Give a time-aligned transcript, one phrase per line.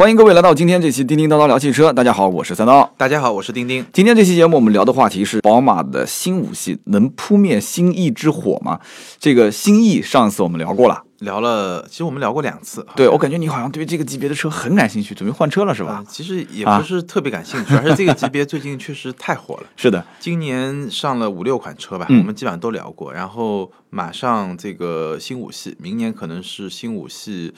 [0.00, 1.92] 欢迎各位来到今天这期叮叮叨叨聊汽车。
[1.92, 2.90] 大家好，我是三刀。
[2.96, 3.84] 大家好，我是丁丁。
[3.92, 8.80] 今天这期节目我们聊的话题是宝马的新五系能扑灭新 E 之火吗？
[9.18, 12.86] 这个新 E 上次我们聊过了，聊了，其实我们聊过两次。
[12.96, 16.02] 对我感觉你好像对这个级别的车很感兴趣，准备换车了是吧？
[16.02, 19.64] 啊，其实也不是特别感兴趣，而是这个级别最近确实太火了。
[19.76, 23.12] 是的，今年上了五六款车吧，嗯我们基本上都聊过。
[23.12, 27.52] 然后马上这个新五系，明年可能是新五系。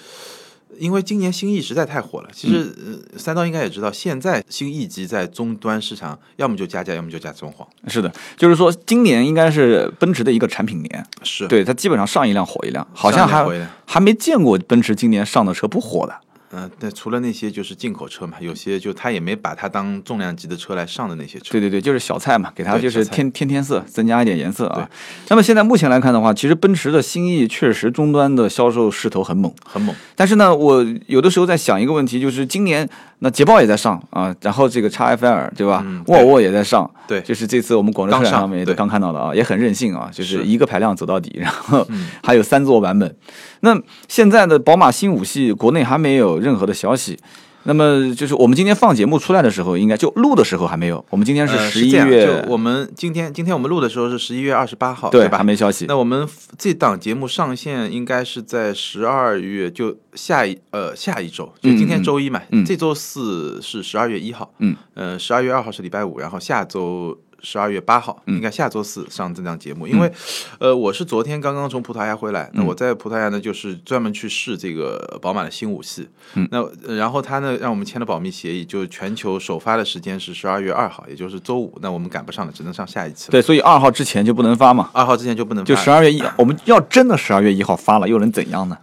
[0.78, 7.66] 因为今年新 E 实在太火了，其实、呃三刀应该也知道，现在新 E 级在终端市场，要么就加价，要么就加装潢。
[7.88, 16.14] 是的，就是说今年应该是奔驰的一个产品年，是，对它基本上上一辆火一辆，好像还还没见过奔驰今年上的车不火的。
[16.52, 21.50] 嗯、对，除了那些就是进口车嘛，有些就他也没把它当重量级的车来上的那些车。
[21.50, 24.88] 对对对，就是小菜嘛，给它就是添添添色，增加一点颜色啊。
[25.28, 29.52] 那么现在目前来看的话，其实奔驰的新 E 确实终端的销售势头很猛。
[29.64, 32.88] 很猛，但是呢，我有的时候在想一个问题，就是今年
[33.24, 35.80] 那捷豹也在上啊，然后这个叉 F L 对吧？
[35.86, 43.16] 嗯沃尔沃也在上，对就是这次我们广州车展上上面也刚看到的啊，也很任性啊，就是是一个排量走到底，然后嗯 还有三座版本。
[43.60, 47.16] 那现在的宝马新五系国内还没有任何的消息。
[47.64, 51.04] 那么就是我们今天放节目出来的时候，应该就录的时候还没有。
[51.10, 55.38] 我们今天是呃十一月，就我们今天今天我们录的时候是十一月二十八号，对吧？
[55.38, 55.86] 还没消息。
[55.86, 68.36] 那我们这档节目上线应该是在十二月，就下一呃下一周，就今天周一嘛，这周四是十二月一号，嗯，呃，十二月二号是礼拜五，然后下周十二月八号，嗯。
[68.36, 70.10] 应该下周四上这档节目，因为
[70.58, 72.60] 呃我是昨天刚刚从葡萄牙回来，嗯。
[72.60, 76.48] 那我在葡萄牙呢就是专门去试这个宝马的新五系，嗯。
[76.50, 83.30] 那呃然后他呢让我们签了保密协议，就是全球首发的时间是十二月二号，也就是周五，那我们赶不上了，只能上下一次。
[83.30, 88.78] 对，所以二号之前就不能发嘛，二号之前就不能就十二月一，我们要真的十二月一号发了，又能怎样呢？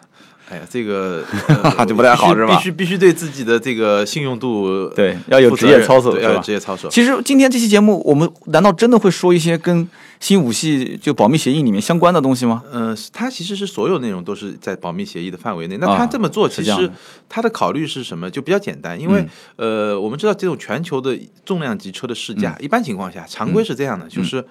[0.49, 1.23] 哎呀，这个、
[1.77, 6.89] 呃就不太好是吧必须必须对自己的这个信用度对要有职业操守要有职业操守。
[6.89, 9.87] 其实今天这期节目，我们难道真的会说一些跟
[10.19, 12.63] 新五系就保密协议里面相关的东西吗？
[12.71, 15.77] 呃，它其实是所有内容都是在保密协议的范围内。
[15.77, 16.89] 那啊他这么做，其实
[17.29, 18.29] 他的考虑是什么？
[18.29, 24.43] 就比较简单，因为、呃，我们知道这种全球的重量级车的试驾，一般情况下常规是这样的，就是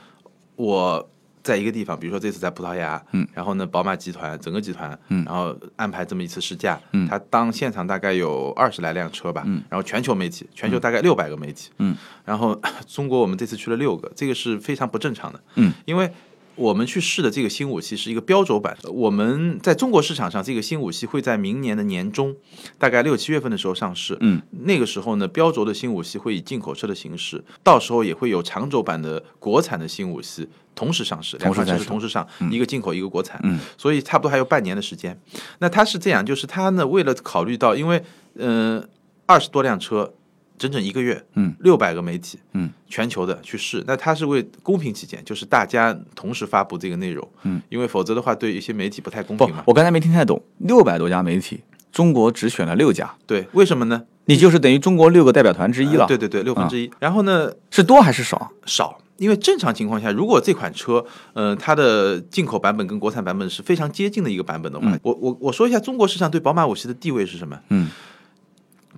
[0.54, 1.10] 我。
[1.48, 5.24] 在一个地方，比如说这次在葡萄牙，嗯，然后呢，宝马集团整个集团，嗯。
[5.24, 7.08] 然后安排这么一次试驾，嗯。
[7.08, 16.12] 他当现场大概有二十来辆车吧，嗯，然后全球媒体，全球大概六百个媒体，嗯，然后 中国我们这次去了六个，这个是非常不正常的，嗯，因为
[16.58, 22.34] 我们去试的这个新武器是一个标轴版，我们在中国市场上，这个新武器会在明年的年中，
[22.76, 24.16] 大概六七月份的时候上市。
[24.20, 33.40] 嗯，那个时候呢，标轴的新武器会以进口车的形式，到时候也会有长轴版的国产的新武器同时上市，两款车是同时上，一个进口一个国产。
[33.44, 35.16] 嗯，所以差不多还有半年的时间。
[35.60, 38.02] 那它是这样，就是它呢为了考虑到，因为
[38.34, 38.84] 嗯
[39.26, 40.12] 二十多辆车。
[40.58, 49.62] 整整一个月，嗯，六百个媒体，嗯，全球的去试，那它是为公平起见，就是大家同时发布这个内容，嗯，因为否则的话对一些媒体不太公平嘛，。
[49.66, 51.60] 我刚才没听太懂，六百多家媒体，
[51.92, 54.02] 中国只选了六家，对，为什么呢？
[54.26, 56.06] 你就是等于中国六个代表团之一了。
[56.06, 56.90] 对对对，六分之一。
[56.98, 58.52] 然后呢，是多还是少？
[58.66, 61.02] 少，因为正常情况下，如果这款车，
[61.32, 67.58] 呃，它的进口版本跟国产版本是非常接近的一个版本的话，我我我说一下中国市场对宝马五系的地位是什么？
[67.70, 67.88] 嗯，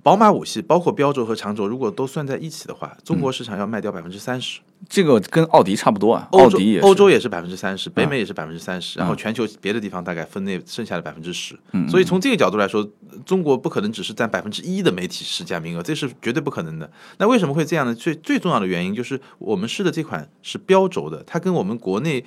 [0.03, 4.59] 宝马五系包括标轴和长轴，如果都算在一起的话，中国市场要卖掉百分之三十。
[4.89, 11.55] 这个跟奥迪差不多啊，欧洲奥迪也是欧洲也是百分之三十，北美也是百分之三十，然后全球别的地方大概分内剩下的百分之十。
[11.87, 12.87] 所以从这个角度来说，
[13.23, 16.89] 中国不可能只是占百分之一的媒体试驾名额，这是绝对不可能的。
[17.19, 17.93] 那为什么会这样呢？
[17.93, 22.25] 最最重要的原因就是我们试的这款是标轴的，它跟我们国内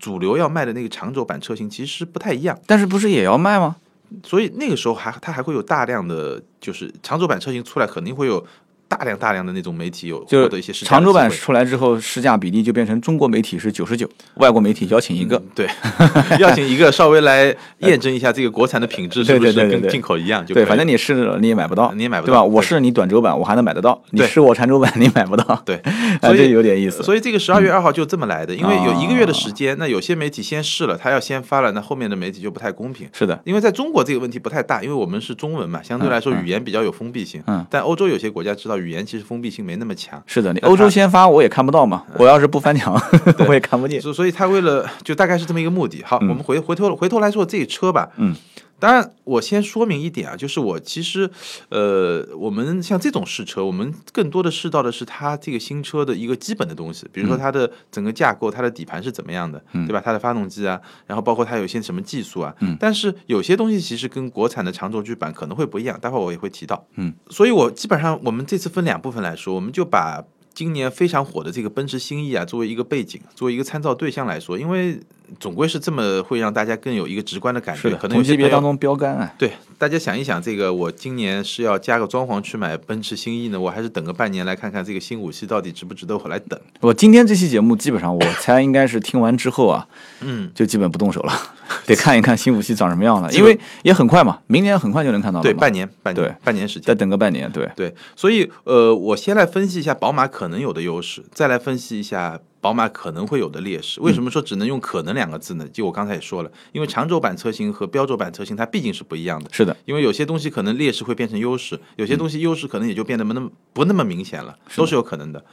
[0.00, 3.76] 主流要卖的那个长轴版车型其实不太一样，但是不是也要卖吗？
[4.24, 8.46] 所以那个时候还它还会有大量的就是长轴版车型出来，肯定会有。
[8.88, 15.42] 大量大量的那种媒体有就获得一些长轴版出来之后，市价比例就变成中国媒体是九十九，外国媒体邀请一个。
[15.54, 15.66] 对，
[16.38, 20.68] 邀请一个稍微来验证一下这个国产的品质 是不是对对对对对跟进口一样就对，了。
[20.68, 22.44] 反正你试了你也买不到，你也买不到对吧？
[22.44, 25.62] 我试你短轴版，我还能买得到；你试我长轴版，你买不到。
[25.64, 25.76] 对，
[26.20, 27.02] 啊， 所以这有点意思。
[27.02, 33.08] 所以这个十二月二号就这么来的，因为有一个月的时哦间，那有些媒体先试了，他要先发了，那后面的媒体就不太公平。
[33.12, 37.42] 是的，因为在中国这个问题不太大，因为我们是中文嘛，相对来说语言比较有封闭性。
[37.46, 43.00] 嗯但欧洲有些国家知道语言其实封闭性没那么强，是的，你欧洲先发我也看不到嘛，我要是不翻墙，
[43.48, 44.00] 我也看不见。
[44.00, 46.02] 所所以他为了就大概是这么一个目的。
[46.04, 48.34] 好，我们回回头回头来说这个车吧，嗯，
[48.78, 51.30] 当然，我先说明一点啊，就是我其实，
[51.70, 60.02] 呃，我们像这种试车，我们更多的试到的是它这个新车的一个基本的东西，比如说它的整个架构、它的底盘是怎么样的，对吧？
[60.04, 62.54] 它的发动机啊，然后包括它有一些什么技术啊。
[62.60, 62.76] 嗯。
[62.78, 66.86] 但是有些东西其实跟国产的长轴距版可能会不一样，待会儿我也会提到。
[66.96, 67.14] 嗯。
[67.30, 75.00] 所以我基本上我们这次分两部分来说，我们就把今年非常火的这个奔驰新 E 啊作为一个背景，作为一个参照对象来说，因为。
[75.38, 79.32] 总归是这么会让大家更有一个直观的感觉，可能级别当中标杆啊。
[79.38, 86.58] 对，大家想一想，这个我今年是要加个装潢去买奔驰新 E 呢，我还是等个半年来看看这个新五系到底值不值得我来等。
[86.80, 89.86] 我今天这期节目基本上我猜应该是听完之后啊，
[90.20, 91.32] 嗯，就基本不动手了，
[91.86, 95.42] 得看一看新五系长什么样了，因为也很快嘛，明年很快就能看到了。
[95.42, 97.94] 对，半年，半对半年时间，再等个半年，对对。
[98.14, 102.40] 所以呃，我先来分析一下宝马可能有的优势，再来分析一下。
[102.66, 105.64] 宝马可能会有的劣势，为什么说只能用“可能”两个字呢？
[105.72, 109.48] 就我刚才也说了，因为长轴版车型和标轴版车型它毕竟是不一样的。
[109.52, 115.44] 是的，因为有些东西可能劣势会变成优势，有些东西优势可能也就变得不那么不那么明显了，都是有可能的。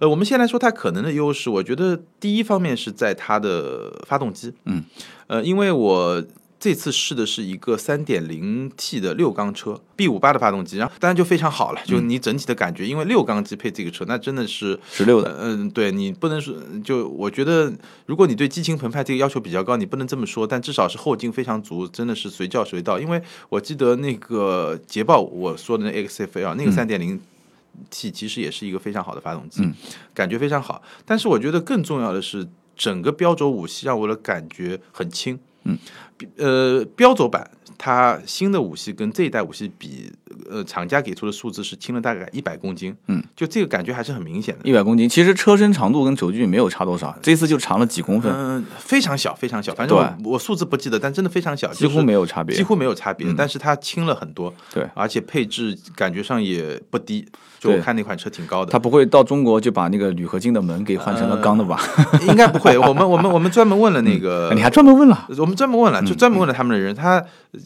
[0.00, 4.52] 呃，我们先来说它可能的优势，我觉得第一方面是在它的发动机。
[4.64, 4.82] 嗯，
[5.28, 6.20] 呃，因为我。
[6.66, 16.52] 这次试的是一个三点零 T 的六缸车，B 五八的发动机，然后当然就非常好了，就你整体的感觉，因为六缸机配这个车，那真的是十六的，嗯，对你不能说，
[16.82, 17.72] 就我觉得，
[18.06, 22.98] 如果你对激情澎湃这个要求比较高，你不能这么说，但至少是后劲非常足，真的是随叫随到。
[22.98, 27.20] 因为我记得那个捷豹我说的那 XFL 那个三点零
[27.90, 29.62] T 其实也是一个非常好的发动机，
[30.12, 30.82] 感觉非常好。
[31.04, 35.38] 但是我觉得更重要的是，整个标轴五系让我的感觉很轻。
[35.68, 35.76] 嗯，
[36.36, 40.10] 呃，标轴版它新的五系跟这一代五系比，
[40.50, 42.94] 呃，厂家给出的数字是轻了大概一百公斤。
[43.08, 44.60] 嗯，就这个感觉还是很明显的。
[44.64, 48.32] 一百公斤，其实车身长度跟轴距没有差多少，这次就长了几公分。
[48.32, 49.74] 嗯，非常小，非常小。
[49.74, 53.26] 反正我我数字不记得，但真的非常小，几乎没有差别，几乎没有差别。
[53.36, 54.54] 但是它轻了很多。
[54.72, 57.26] 对，而且配置感觉上也不低。
[57.58, 61.80] 就我看那款车挺高的，它不会到中国就把那个铝合金的门给换成了钢的吧？
[62.28, 62.76] 应该不会。
[62.76, 65.26] 我们我们我们专门问了那个，你还专门问了？
[65.38, 67.22] 我们专门问了，就专门问了他们的人，他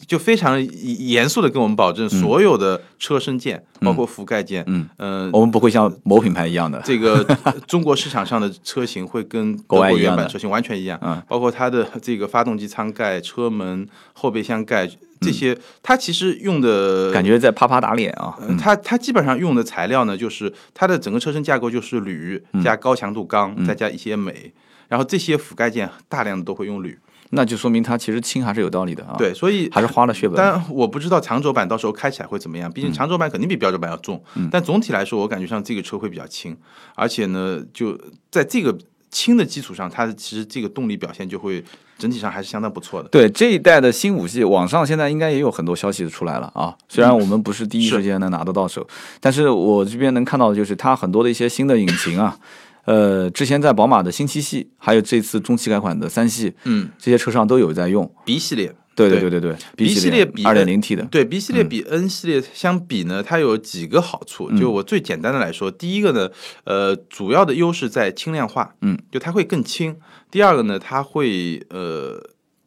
[0.07, 4.89] 就非常严肃的跟我们保证，所有的车身件，包括覆盖件，嗯。
[4.97, 7.23] 呃，我们不会像某品牌一样的，这个
[7.67, 14.89] 中国市场上的车型会跟国外原版车型完全一样，嗯，包括它的这个发动机舱盖、车门、后备箱盖。
[15.23, 18.35] 这些，它其实用的感觉在啪啪打脸啊！
[18.59, 24.51] 它它基本上用的材料呢，就是它的整个车身架构就是铝加高强度钢，再加一些镁，
[24.87, 26.97] 然后这些覆盖件大量的都会用铝，
[27.31, 29.15] 那就说明它其实轻还是有道理的啊。
[29.17, 30.37] 对，所以还是花了血本。
[30.37, 34.23] 但我不知道长轴版到时候开起来会怎么样，毕竟长轴版肯定比标准版要重。
[34.49, 36.55] 但总体来说，我感觉上这个车会比较轻，
[36.95, 37.99] 而且呢，就
[38.29, 38.77] 在这个。
[39.13, 41.61] 轻的基础上，它其实这个动力表现就会
[41.97, 43.09] 整体上还是相当不错的。
[43.09, 46.73] 对这一代的新五系，网上现在应该也有很多消息出来了啊。
[46.87, 48.87] 虽然我们不是第一时间能拿得到手，
[49.19, 52.39] 但是我这边能看到的就是它很多的一些新的引擎啊，
[52.85, 58.75] 呃，之前在宝马的新七系，还有这次中期改款的三系，嗯，这些车上都有在用 B 系列。
[58.93, 64.51] 对对对对对，B 系列比二点零 T 的，对 B 系列比 N 系列相比呢，它有几个好处。
[64.51, 66.29] 就我最简单的来说，第一个呢，
[66.65, 69.95] 呃，主要的优势在轻量化，嗯，就它会更轻。
[70.29, 72.21] 第二个呢，它会呃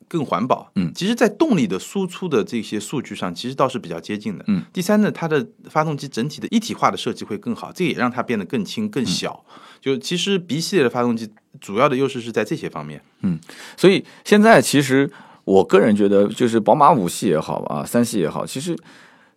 [0.08, 4.62] 更环保，嗯，其实，在动力的输出的这些数据上，其实倒是比较接近的，嗯。
[4.72, 9.44] 第三呢，它的发动机整体的一体化的设计会更好，这也让它变得更轻更小。
[9.84, 11.28] 就其实 B 系列的发动机
[11.60, 13.38] 主要的优势是在这些方面，嗯。
[13.76, 15.10] 所以现在其实。
[15.46, 18.74] 我个人觉得，就是宝马五系也好啊，三系也好，其实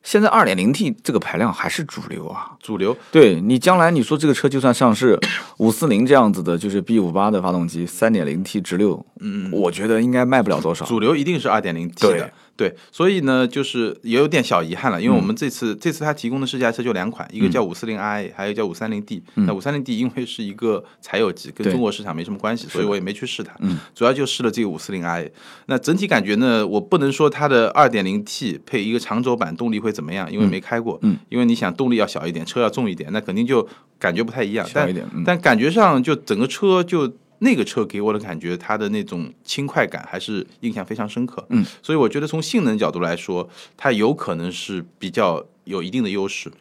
[0.01, 2.95] 现在二点零 T 这个排量还是主流啊，主流。
[3.11, 5.19] 对你将来你说这个车就算上市，
[5.57, 10.85] 五四零这样子的，就是 B 五八的发动机，三点零 T 直六，嗯，我觉得应该卖不了多少。
[10.85, 12.31] 主流一定是二点零 T 的。
[12.57, 19.21] 对，所以呢，就是也有点小遗憾了，因为我们这次这次他提供的试驾车就两款，一个叫五四零 i，还有叫五三零 d。
[19.35, 23.56] 那五三零 d 因为是一个柴油机，跟中国市场没什么关系，所以我也没去试它。
[23.59, 25.30] 嗯，主要就试了这个五四零 i。
[25.68, 30.97] 那整体感觉呢，我不能说它的二点零 t 配一个长轴版动力会怎么样，因为没开过。
[31.04, 33.68] 嗯，因为你想动力要小一点，车要重一点，那肯定就
[33.99, 34.68] 感觉不太一样。
[34.68, 37.14] 小一点，但感觉上就整个车就。
[37.39, 41.45] 那个车给我的感觉，它的那种轻快感还是印象非常深刻。
[41.49, 46.51] 嗯，所以我觉得从性能角度来说，它有可能是比较有一定的优势，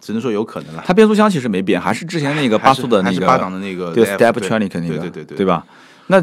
[0.00, 0.82] 只能说有可能了。
[0.86, 5.66] 它变速箱其实没变，还是之前那个八速的那个八档的那个对 Steptronic 那个，对对对对，对吧？
[6.08, 6.22] 那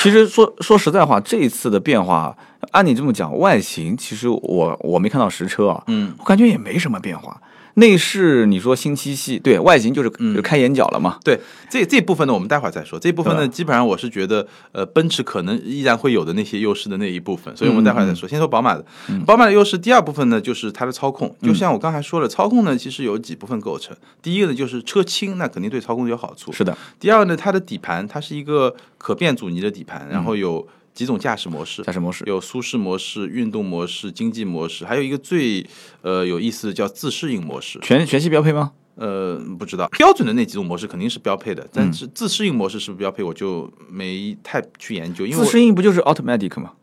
[0.00, 2.36] 其实说说实在话，这一次的变化，
[2.70, 7.40] 按你这么讲，外形其实我我没看到实车啊，嗯，我感觉也没什么变化。
[7.74, 11.18] 内饰你说新七系，对外形就是就是开眼角了嘛。
[11.24, 11.38] 对，
[11.68, 12.98] 这这部分呢，我们待会儿再说。
[12.98, 18.28] 这部分呢，基本上我是觉得，呃，奔驰可能依然会有的那些优势的那一部分，所以我们待会儿再说。
[18.28, 18.84] 先说宝马的，
[19.26, 21.34] 宝马的优势，第二部分呢，就是它的操控。
[21.42, 23.96] 就像我刚才说了，操控呢，其实有几部分构成。
[24.22, 26.52] 第一个呢，就是车轻，那肯定对操控有好处。
[26.52, 35.66] 是的，第二呢，它的底盘，它是一个可变阻尼的底盘，然后有几种驾驶模式，驾驶模式有舒适模式、运动模式、经济模式，还有一个最
[36.02, 37.78] 呃有意思的叫自适应模式。
[37.82, 38.72] 全全系标配吗？
[38.94, 46.74] 呃，不知道标准的那几种模式肯定是标配的，但是自适应模式是不是标配，我就没太去研究，因为自适应不就是 automatic 吗？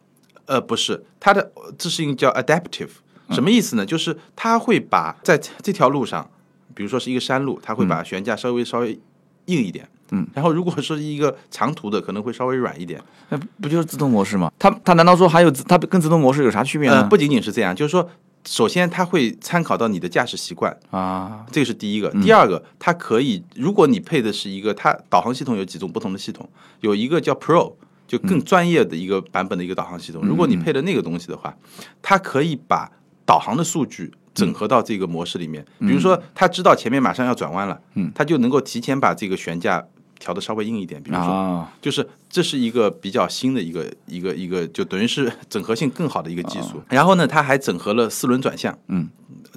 [0.45, 2.89] 呃不是它的自适应叫 adaptive，
[3.29, 3.85] 什么意思呢？
[3.85, 6.29] 就是它会把在这条路上，
[6.75, 8.99] 比如说是一个山路，它会把悬架稍微稍微
[9.45, 10.00] 硬一点，嗯，
[10.33, 14.51] 然后如果是一个长途的，可能会稍微软一点，那不就是自动模式吗？
[14.59, 17.01] 它它难道说还有它跟自动模式有啥区别呢？
[17.01, 18.09] 呃，不仅仅是这样，就是说。
[18.43, 22.09] 首先，它会参考到你的驾驶习惯，啊，这个是第一个。
[22.23, 26.49] 第二个，它可以，如果你配的是一个，它导航系统有几种不同的系统，
[26.79, 27.75] 有一个叫 Pro，
[28.07, 30.23] 就更专业的一个版本的一个导航系统。
[30.25, 31.55] 如果你配的那个东西的话，
[32.01, 32.91] 它可以把
[33.27, 35.63] 导航的数据整合到这个模式里面。
[35.77, 39.85] 比如说，它知道前面马上要转弯了，嗯，它就能够提前把这个悬架
[40.21, 41.01] 调的稍微硬一点。
[41.03, 46.81] 比如说，啊，就是这是一个比较新的一个一个一个，就等于是 整合性更好的一个技术。
[46.87, 49.09] 然后呢，它还整合了四轮转向，嗯，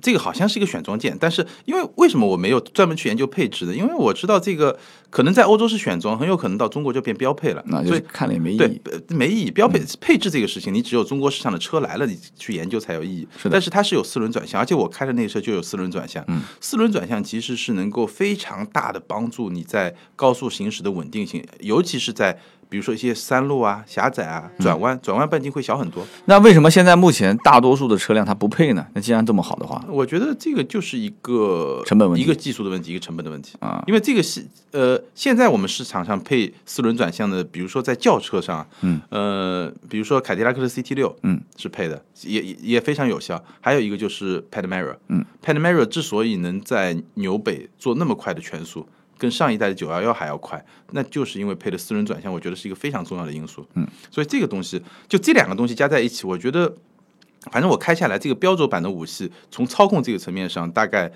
[0.02, 3.74] 这个好像是一个选装件，但是因为为什么我没有专门去研究配置呢？
[3.74, 4.76] 因为我知道这个
[5.14, 8.02] 可能在欧洲是选装，很有可能到中国就变标配了，那就是所以。
[8.12, 9.50] 看了也没意义。，呃没意义。
[9.52, 13.28] 标配配置这个事情，你只有中国市场的车来了，你去研究才有意义。
[13.36, 16.24] 是的但是它是有四轮转向，而且我开的那个车就有四轮转向。
[16.26, 22.36] 嗯，四轮转向其实是能够非常大的帮助你在高速行驶的稳定性，尤其是在
[22.74, 26.04] 比如说一些山路啊、狭窄啊、嗯转弯，转弯半径会小很多。
[26.24, 28.84] 那为什么现在目前大多数的车辆它不配呢？
[28.94, 33.80] 那既然这么好的话，我觉得这个就是一个成本问题一个技术的问题，一个成本的问题啊。
[33.86, 43.40] 因为这个是呃，现在我们市场上配四轮转向的，比如说在轿车上，嗯，呃，比如说凯迪拉克的 CT 六，嗯，是配的，也也也非常有效。
[43.60, 48.84] 还有一个就是 Panamera，嗯，Panamera 之所以能在纽北做那么快的圈速，
[49.24, 50.62] 跟上一代的九幺幺还要快，
[50.92, 53.66] 那就是因为配的四轮转向，我觉得是一个非常重要的因素。
[53.74, 56.74] 嗯，所以这个东西就这两个东西加在一起，我觉得。
[57.52, 61.12] 反正我开下来，这个标轴版的五系，从操控这个层面上，大概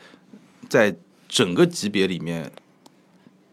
[0.68, 0.94] 在
[1.26, 2.52] 整个级别里面，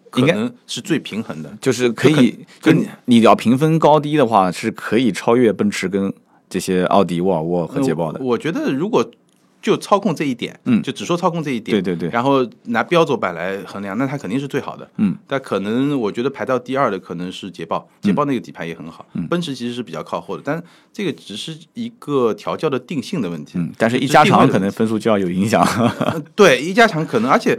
[0.10, 1.58] 可应该能是最平衡的。
[1.62, 6.14] 就是可以跟你要评分高低的话，是可以超越奔驰跟
[6.50, 8.26] 这些奥迪、沃尔沃和捷豹的呃。
[8.26, 9.10] 我觉得如果
[9.66, 14.88] 就操控这一点，嗯就只说操控这一点，对对对然后拿标轴版来衡量，那它肯定是最好的。
[14.98, 19.04] 嗯，但可能我觉得排到第二的可能是捷豹，捷豹那个底盘也很好。
[19.28, 23.54] 奔驰其实是比较靠后的，但这个只是一个调教的定性的问题。
[23.56, 25.64] 嗯，但是一加长可能分数就要有影响。
[26.00, 27.58] 呃对，一加长可能，而且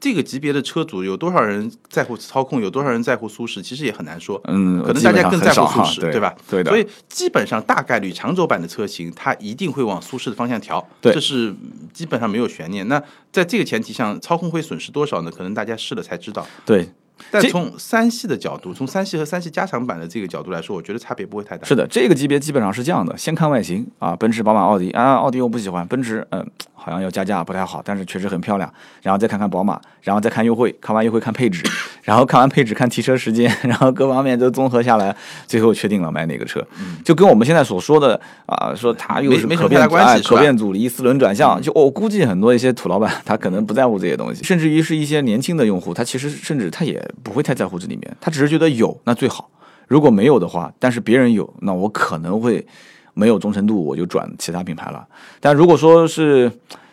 [0.00, 4.40] 这个级别的车主有多少人在乎操控，有多少人在乎舒适，其实也很难说。
[4.44, 6.34] 嗯，可能大家更在乎舒适，对吧？
[6.48, 6.70] 对的。
[6.70, 11.54] 所以基本上大概率长轴版的车型，它一定会往舒适的方向调，对这是
[11.92, 12.86] 基本上没有悬念。
[12.88, 15.30] 那在这个前提上，操控会损失多少呢？
[15.30, 16.46] 可能大家试了才知道。
[16.64, 16.90] 对，这
[17.30, 21.66] 但从三系的角度，从三系和三系加长版的这个角度来说，我觉得差别不会太大。
[21.66, 28.72] 是的，这个级别基本上是这样的：先看外形啊，奔驰、宝马、奥迪啊，奥迪我不喜欢，奔驰嗯、好像要加价不太好，但是确实很漂亮。
[29.02, 31.62] 然后再看看宝马，然后再看优惠，看完优惠看配置，
[32.02, 35.14] 然后看完配置看提车时间，然后各方面都综合下来，
[35.46, 36.64] 最后确定了买哪个车。
[37.04, 49.50] 就跟我们现在所说的啊，说它又没没什么是可变关系可变阻尼、四轮转向，就我估计很多一些土老板他可能不在乎这些东西，甚至于是一些年轻的用户，他其实甚至他也不会太在乎这里面，他只是觉得有那最好。
[49.88, 52.66] 如果没有的话，但是别人有，那我可能会
[53.14, 55.06] 没有忠诚度，我就转其他品牌了。
[55.40, 56.50] 但如果说是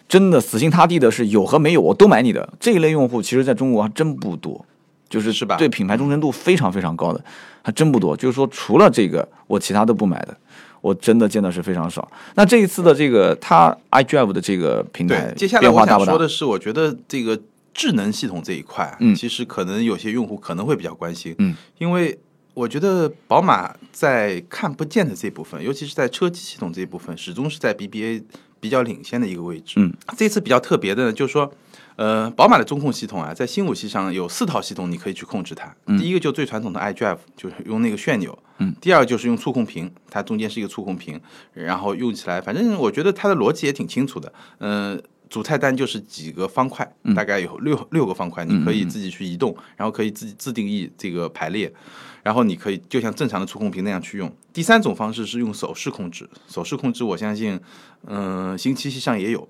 [0.07, 4.63] 真的死心塌地的是有和没有我都买你的这一类用户，其实在中国还真不多，
[5.09, 7.23] 就是是吧对品牌忠诚度非常非常高的
[7.63, 8.15] 还真不多。
[8.15, 10.37] 就是说，除了这个，我其他都不买的。
[10.81, 12.05] 我真的见的是非常少。
[12.35, 16.19] 那这一次的这个它 iDrive 的这个平台，接下来变化大不大我想说？
[16.19, 17.39] 的是，我觉得这个
[17.73, 22.17] 智能系统这一块啊，嗯其实可能有些用户可能会比较关心，嗯，因为
[22.53, 28.23] 我觉得宝马在看不见的这部分，尤其是在车机系统这一部分，始终是在 BBA
[28.59, 29.73] 比较领先的一个位置。
[29.77, 31.51] 嗯，这次比较特别的呢，就是说。
[31.95, 35.71] 呃，宝马的中控系统啊，在新五系上有四套系统，你可以去控制它。
[35.95, 38.35] 第一个就最传统的 iDrive，就是用那个旋钮。
[38.57, 38.75] 嗯。
[38.81, 41.21] 第二就是用触控屏，它中间是一个触控屏，
[41.53, 44.33] 然后用起来，反正我觉得它的逻辑也挺清楚的。
[44.57, 44.99] 嗯、
[45.33, 51.73] 主菜单就是几个方块，大概有六六个方块，你可以自己去移动，然后可以自己自定义这个排列，
[52.21, 54.31] 然后你可以就像正常的触控屏那样去用。
[54.53, 57.59] 第三种方式是用手势控制，手势控制我相信，
[58.05, 59.49] 嗯、新七系上也有。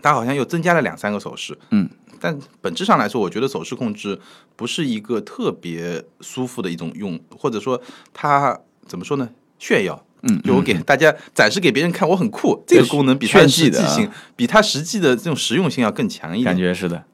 [0.00, 1.90] 它好像又增加了两三个手势，嗯，
[2.20, 4.16] 但本质上来说，我觉得手势控制
[4.54, 7.82] 不是一个特别舒服的一种用，或者说
[8.14, 9.28] 它怎么说呢？
[9.58, 17.04] 炫耀，嗯，就我给大家展示给别人看，我很酷，这个功能比它的实际性，比它实际的这种实用性要更强一点，感觉是的。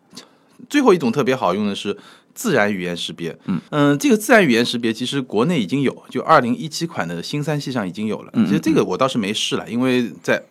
[0.68, 1.96] 最后一种特别好用的是
[2.34, 3.60] 自然语言识别，嗯。
[3.70, 8.32] 嗯，这个自然语言识别其实国内已经有，就二零一七款的新三系上已经有了。
[8.34, 10.42] 其实这个我倒是没试了，因为在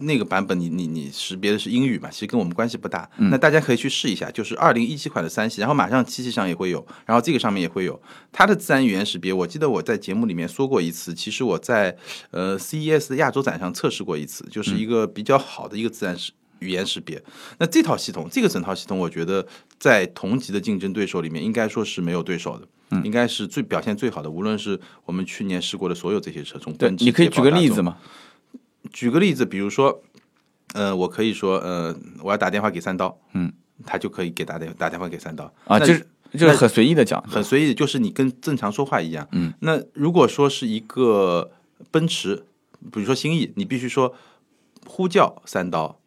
[0.00, 3.08] 那个版本你你你识别的是英语嘛，其实跟我们关系不大。
[3.16, 8.00] 那大家可以去试一下，就是二零一七款的三系，然后马上七系上也会有，然后这个上面也会有
[8.32, 9.32] 它的自然语言识别。
[9.32, 11.96] 我记得我在节目里面说过一次，其实我在
[12.30, 17.22] 呃 CES 的亚洲展上测试过一次，就是一个比较好的一个自然识语言识别。
[17.58, 19.46] 那这套系统，这个整套系统，我觉得
[19.78, 24.30] 在同级的竞争对手里面，应该说是没有对手的，应该是最表现最好的。
[24.30, 27.96] 无论是我们去年试过的所有这些车，中对，你可以举个例子吗？
[28.92, 30.02] 举个例子，比如说，
[30.74, 33.52] 呃，我可以说，呃，我要打电话给三刀，嗯，
[33.86, 39.52] 他就可以给打电打电话给三刀啊，就是就是很随意的讲，很随意，就是你跟正常说话一样，嗯。
[39.60, 41.50] 那如果说是一个
[41.90, 42.44] 奔驰，
[42.92, 44.14] 比如说新意，你必须说
[44.86, 45.99] 呼叫三刀。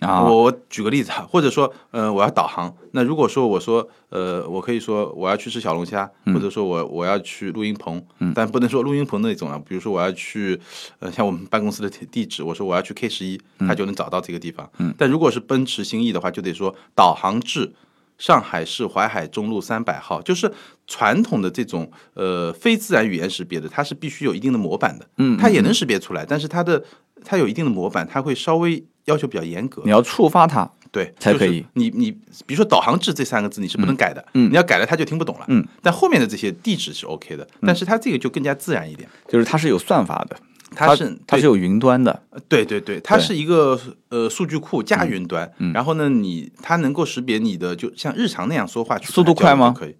[0.00, 2.74] 啊，我我举个例子啊，或者说，呃，我要导航。
[2.90, 8.02] 那如果说我说，呃，我可以说我要去吃小龙虾，或者说我我要去录音棚，
[8.34, 9.58] 但不能说录音棚那种啊。
[9.66, 10.60] 比如说我要去，
[10.98, 14.70] 呃，像我们办公室的地址，我说我要去 K 十一，他就能找到这个地方。
[14.98, 17.72] 但如果是奔驰新意的话，就得说导航至
[18.18, 20.20] 上海市淮海中路三百号。
[20.20, 20.52] 就是
[20.86, 26.84] 传统的这种呃非自然语言识别的，它是必须有一定的模板的，嗯，它也能识别出来，但是它的
[27.24, 28.84] 它有一定的模板，它会稍微。
[29.06, 31.64] 要求比较严格，你要触发它，对，才可以。
[31.74, 32.10] 你你
[32.44, 35.66] 比如说导航制这三个字你是不能改的，嗯，你要改了它就听不懂了，嗯。
[35.82, 40.36] 但后面的这些地址是 OK 的，但是它这个就更加自然一点，就是它是有算法的，
[40.74, 49.72] 它是它是有云端的，对对对，它是一个呃数据库加云端，然后呢你它能够识别你的就像日常那样说话，速度快吗？
[49.76, 49.94] 可以，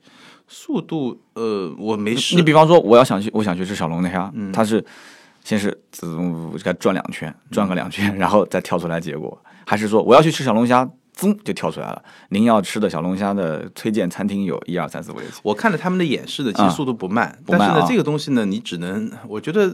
[0.48, 2.34] 速度呃我没试。
[2.34, 4.50] 你比方说我要想去我想去吃小龙虾，嗯。
[4.50, 4.84] 它是
[5.46, 9.40] 先是自动给它转两圈，转个两圈，然后再跳出来结果。
[9.64, 10.84] 还是说我要去吃小龙虾，
[11.14, 12.02] 噌就跳出来了。
[12.30, 15.38] 您要吃的小龙虾的推荐餐厅有一二三四五六七。
[15.44, 17.38] 我看了他们的演示的，其实速度不慢。
[17.46, 19.72] 不慢但是呢，这个东西呢，你只能，我觉得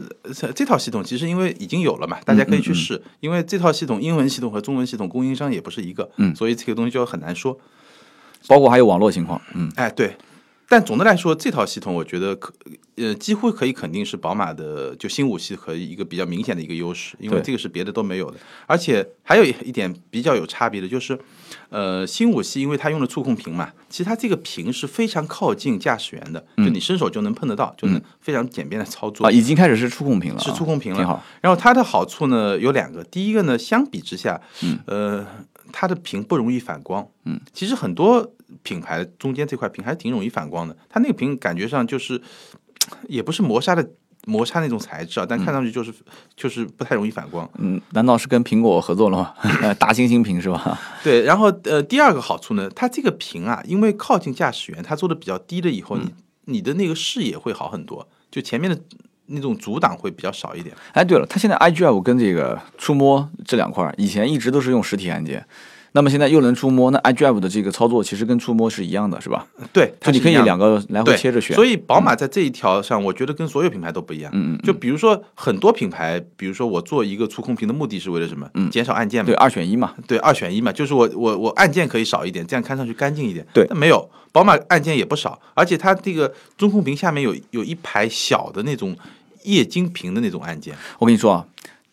[0.53, 3.01] 这套系统其实因为已经有了嘛，大家可以去试。
[3.19, 7.57] 因为这套系统英文系统和中文系统供应商也不是一个，嗯，所以这个东西就很难说。
[8.47, 10.15] 包括还有网络情况，嗯，哎，对。
[10.69, 12.53] 但总的来说，这套系统我觉得可
[12.95, 18.37] 呃几乎可以肯定是宝马的就新五系和一个比较明显的一个优势，因为这个是别的都没有的。
[18.65, 21.19] 而且还有一点比较有差别的就是，
[21.69, 29.31] 呃，新五系因为它用了触控屏嘛，其实它这个屏是非常靠近驾驶员的，就你伸手就能碰得到，就能非常简便的操作啊。
[29.31, 31.23] 已经开始是触控屏了，是触控屏了，挺好。
[31.41, 34.39] 然后它的好处呢有两个，第一个呢，相比之下，
[34.85, 35.25] 呃，
[35.71, 37.07] 它的屏不容易反光。
[37.25, 38.33] 嗯，其实很多。
[38.63, 42.19] 品牌中间这块屏还是挺容易反光的，它那个屏感觉上就是，
[43.07, 43.87] 也不是磨砂的
[44.25, 45.93] 磨砂那种材质啊，但看上去就是
[46.35, 47.49] 就是不太容易反光。
[47.57, 49.33] 嗯，难道是跟苹果合作了吗？
[49.77, 50.79] 大猩猩屏是吧？
[51.03, 56.13] 对，然后呃，第二个好处呢，它这个屏啊，因为靠近驾驶员，它做的比较低了以后，你
[56.45, 58.79] 你的那个视野会好很多，就前面的
[59.25, 60.73] 那种阻挡会比较少一点。
[60.93, 65.45] 哎，对了，它现在 iDrive 跟这个触摸这两块，以前一直都是用实体按键。
[65.95, 69.45] 那么现在又能触摸，那 iDrive 的这个操作其实跟触摸是一样的，是吧？
[69.71, 71.55] 对，就你可以两个来回切着选。
[71.55, 74.31] 所以宝马在这一条上，我觉得跟所有品牌都不一样。
[74.33, 74.59] 嗯嗯。
[74.63, 78.49] 就比如说很多品牌，比如说我做一个触控屏的目的是为了什么？
[78.55, 79.27] 嗯，减少按键嘛。
[79.27, 79.93] 对，二选一嘛。
[80.07, 83.45] 对，二选一嘛，就是我我我按键可以少一点，这样看上去干净一点。
[83.53, 88.97] 对，没有，宝马按键也不少，而且它这个中控屏下面有有一排小的那种
[89.43, 90.75] 液晶屏的那种按键。
[90.97, 91.45] 我跟你说啊。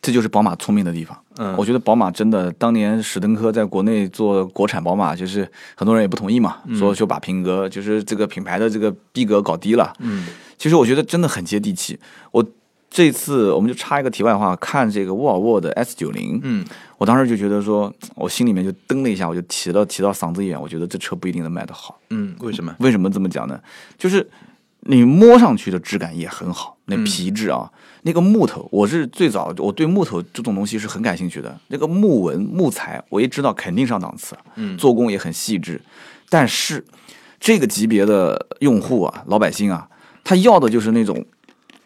[0.03, 1.15] 这就是宝马聪明的地方。
[1.43, 9.91] 嗯，我觉得宝马真的当年史登科在国内做国产宝马，就是很多人也不同意嘛，说就把品格就是这个品牌的这个逼格搞低了。
[10.01, 10.27] 嗯，
[10.59, 11.99] 其实我觉得真的很接地气。
[12.31, 12.45] 我
[12.91, 16.63] 这次我们就插一个题外话，看这个沃尔沃的 S 九零，嗯，
[16.99, 21.99] 我当时就觉得说，我心里面就噔了一下，我就提了提到嗓子眼，我觉得这车不一定能卖得好。
[22.11, 22.77] 嗯，为什么？
[22.81, 23.59] 为什么这么讲呢？
[23.97, 24.29] 就是
[24.81, 27.71] 你摸上去的质感也很好，那皮质啊。
[28.03, 31.59] 那个木头，我是最早，我对木头这种东西是很感兴趣的。
[31.69, 35.81] 那个木纹木材，我一知道肯定上档次，嗯，做工也很细致。
[36.29, 36.85] 但是
[37.39, 39.89] 这个级别的用户啊，老百姓啊，
[40.25, 41.25] 他要的就是那种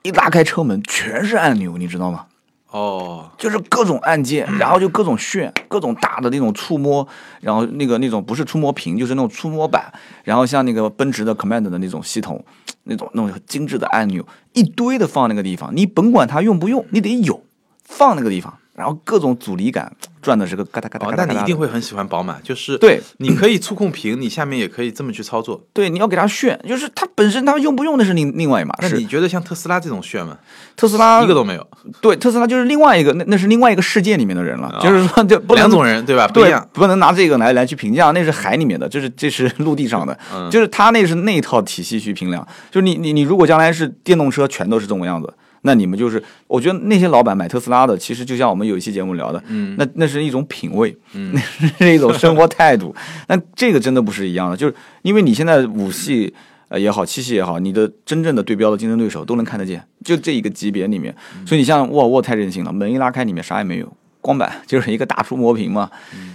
[0.02, 2.26] 一拉开车门全是按钮，你知道吗？
[2.74, 7.06] 哦，就是各种按键，然后就各种炫，各种大的那种触摸，
[7.40, 9.92] 然后那个那种不是触摸屏，就是那种触摸板，
[10.24, 12.44] 然后像那个奔驰的 Command 的那种系统，
[12.82, 17.44] 那种那种精致的按钮，一堆的放那个地方，你甭管它用不用，你得有，
[17.84, 21.24] 放那个地方然后各种阻力感转的是个嘎哒嘎哒哦嘎，哒。
[21.24, 25.62] 那你一定会会很喜欢宝马，就是对，你可以触控屏，你下面也可以这么去操作。
[25.72, 28.88] 对，你要给它炫，就是它本身它用不用那是另另外一码事。
[28.90, 30.36] 那你觉得像特斯拉这种炫吗？
[30.76, 31.66] 特斯拉一个都没有，
[32.00, 36.26] 对特斯拉就是另外一个，那那是另外一个世界里面的人了，啊就是说就不能两种人对吧？
[36.26, 42.44] 不一对样。，不能拿这个来来去评价，那是海里面的，就是这是 陆地上的，嗯就是他那是那一套体系去评量。
[42.70, 45.32] 就是你你你如果将来是电动车全都是这种样子，
[45.66, 51.40] 那你们就是，我觉得那些老板买特斯拉的，其实就像我们有一期节目聊的，嗯那那是一种品味，那
[51.78, 52.94] 是一种生活态度。
[53.28, 56.32] 那这个真的不是一样的，就是因为你现在五系。
[56.68, 61.14] 呃也好，七系也好，你的真正的对标的竞争对手都能看得见，就这一个级别里面，
[61.46, 65.88] 所以你像沃尔沃太任性了，门一拉开，里面啥也没有，光板 就是一个大触摸屏嘛。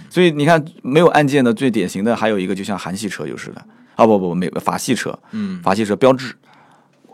[0.08, 3.62] 所以你看，没有按键的最典型的还有一个，就像韩系车就是的
[3.96, 6.32] 啊，不不，美法系车，嗯，法系车标志，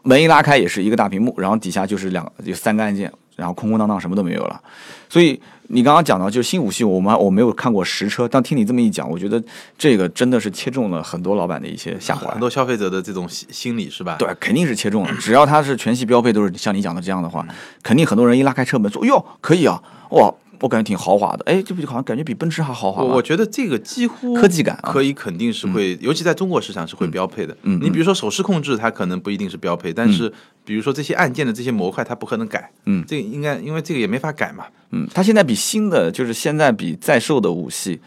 [0.06, 4.60] 门一拉开也是一个大屏幕，然后底下就是两个有三个按键，然后空空荡荡什么都没有了。
[5.08, 9.42] 所以你刚刚讲到就是新五系，我们我没有看过实车，但听你这么一讲，我觉得
[9.76, 12.38] 这个真的是切中了很多老板的一些下怀很。
[12.38, 14.14] 多消费者的这种心心理是吧？
[14.16, 15.12] 对，肯定是切中了。
[15.18, 17.44] 只要它是全系标配，都是像你讲的这样的话，
[17.82, 23.02] 肯定很多人一拉开车门说：“哟，可以啊，哇，我感觉挺豪华的。”哎，这不就好像感觉比奔驰还豪华？
[23.02, 27.52] 我我觉得这个几乎科技感啊可以肯定是会，尤其在中国市场是会标配的。
[27.62, 30.32] 嗯嗯你比如说手势控制，它可能不一定是标配，但是
[30.64, 32.70] 比如说这些按键的这些模块，它不可能改。
[32.84, 34.64] 嗯这个应该因为这个也没法改嘛。
[34.90, 38.00] 嗯，它现在比新的，就是现在比在售的五系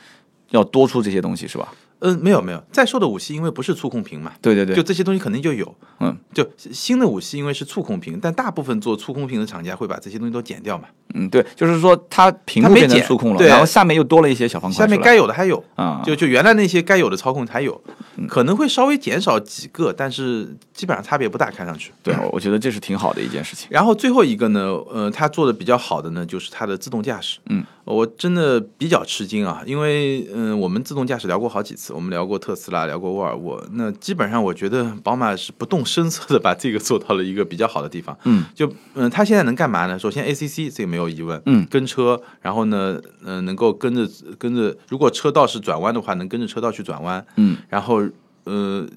[0.51, 1.73] 要多出这些东西，是吧？
[1.99, 5.75] 嗯，没有没有，在售的五系因为不是触控屏嘛，对对对，就这些东西肯定就有。
[5.99, 15.61] 嗯，就新的五系因为是触控屏，但大部分做触控屏的厂家会把这些东西都剪掉嘛，嗯对，就是说它屏幕变成触控了，对然后下面又多了一些小方块，下面该有的还有。
[15.75, 17.81] 啊，就就原来那些该有的操控还有，
[18.27, 21.91] 可能会稍微减少几个，但是基本上差别不大，看上去。
[22.03, 23.67] 对，我觉得这是挺好的一件事情。
[23.71, 27.39] 然后最后一个呢，呃，它做的比较好的呢，就是它的自动驾驶。
[27.49, 38.17] 嗯，我真的比较吃惊啊，因为嗯、我们自动驾驶聊过好几次，我们聊过特斯拉，聊过沃尔沃，那基本上我觉得宝马是不动声色的把这个做到了一个比较好的地方。
[38.23, 39.97] 嗯，就嗯、它现在能干嘛呢？
[39.97, 47.25] 首先 ACC 这个没有疑问，嗯，跟车，然后呢，嗯、能够跟着跟着，如果车道是转弯的话，能跟着车道去转弯。
[47.35, 48.01] 嗯，然后
[48.49, 48.89] 呃，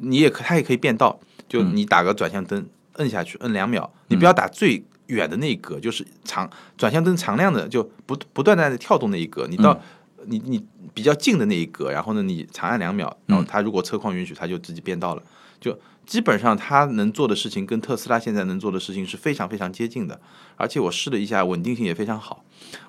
[0.00, 1.76] 你也可它也可以变道，就嗯。
[1.76, 9.80] 你打个转向灯，摁下去，摁两秒，你不要打最远的那一格，就是长转向灯常亮的，就不不断的在跳动那一格，你到、
[10.24, 15.22] 你你比较近的那一格，然后呢，你长按两秒，然后它如果车况允许，它就自己变道了，
[15.60, 15.78] 就。
[16.06, 20.20] 基本上它能做的事情跟特斯拉现在能做的事情是非常非常接近的，
[20.54, 22.44] 而且我试了一下，稳定性也非常好。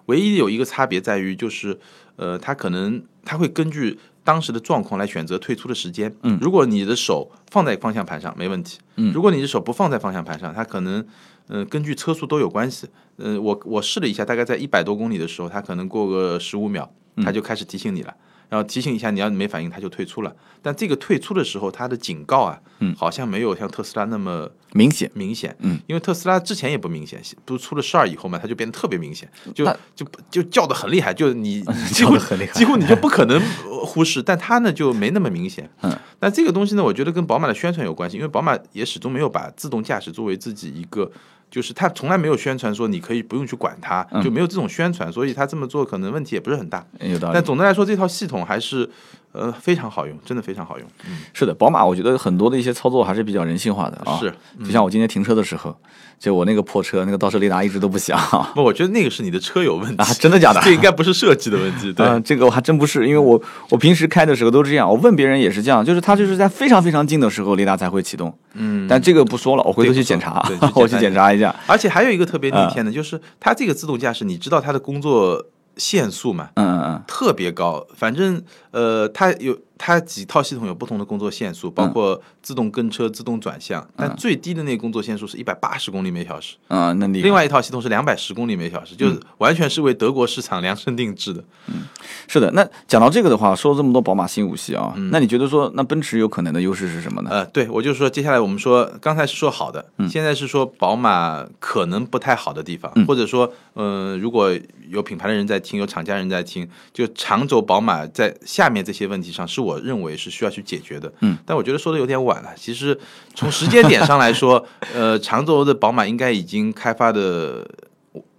[0.06, 1.80] 唯一有一个差别在于，就是
[2.18, 6.14] 呃，它可能它会根据当时的状况来选择退出的时间。
[6.24, 11.06] 嗯如果你的手放在方向盘上没问题，嗯如果你的手不放在方向盘上，它可能
[11.48, 12.90] 呃根据车速都有关系。
[13.16, 18.14] 呃，我我试了一下，大概在一百多公里的时候，它可能过个十五秒，嗯它就开始提醒你了。
[18.50, 20.34] 然后提醒一下，你要没反应，它就退出了。
[20.62, 22.96] 但这个退出的时候，它的警告啊，嗯。
[22.96, 32.52] 好像没有像特斯拉那么明显，明显，嗯，因为特斯拉之前也不明显，不是出了事儿以后嘛，它就变得特别明显，就就就叫的很厉害，就你你 几乎叫很厉害。
[32.54, 35.70] 几乎你就不可能呃忽视，但它呢就没那么明显。
[35.84, 41.12] 嗯，那这个东西呢，我觉得跟宝马的宣传有关系，因为宝马也始终没有把自动驾驶作为自己一个。
[41.50, 46.86] 就是它从来没有宣传说你可以不用去管它，嗯就没有这种宣传，所以它这么做可能问题也不是很大。
[47.00, 47.42] 有道理但。
[47.42, 48.90] 总的来说，这套系统还是
[49.38, 50.88] 呃非常好用，真的非常好用。
[51.08, 54.18] 嗯是的，宝马我觉得很多的一些操作还是比较人性化的啊。
[54.18, 54.34] 是，
[54.66, 55.76] 就像我今天停车的时候，
[56.20, 60.60] 就我那个破车，那个倒车雷达一直都不响啊，不，我觉得那个是你的车有问题，真的假的？
[60.62, 61.94] 这应该不是设计的问题。
[61.94, 70.44] 对， 嗯，这个我还真不是，因为我我平时开的时候都是这样，我问别人也是这样，就是他就是在非常非常近的时候雷达才会启动，嗯，但这个不说了，我回头 去检查
[70.76, 71.56] 我去检查一下。
[71.68, 75.46] 而且还有一个特别逆天嗯的，就是它这个自动驾驶，你知道它的工作
[75.76, 76.50] 限速嘛？
[76.56, 78.42] 嗯嗯嗯，特别高，反正
[78.78, 86.58] 呃，它有它几套系统有不同的工作限速，包括自动跟车、自动转向，但最低的那个工作限速是一百八十公里每小时。
[86.68, 91.44] 啊，那厉害另外一套系统是两百十公里每小时，就是完全是为德国市场量身定制的。
[91.68, 91.86] 嗯
[92.28, 92.52] 是的。
[92.52, 97.30] 那讲到这个的话，说了这么多宝马新五系啊，那你觉得说那奔驰有可能的优势是什么呢？
[97.32, 104.52] 呃，对，我就是说接下来我们说，刚才是说好的，现在是说宝马可能不太好的地方，或者说，呃，如果
[104.90, 111.12] 有品牌的人在听，有厂家人在听，就长轴宝马在下面这些问题上，是我认为是需要去解决的。
[111.22, 112.50] 嗯，但我觉得说的有点晚了。
[112.56, 112.98] 其实
[113.36, 117.68] 从时间点上来说， 呃，长轴的宝马应该已经开发的，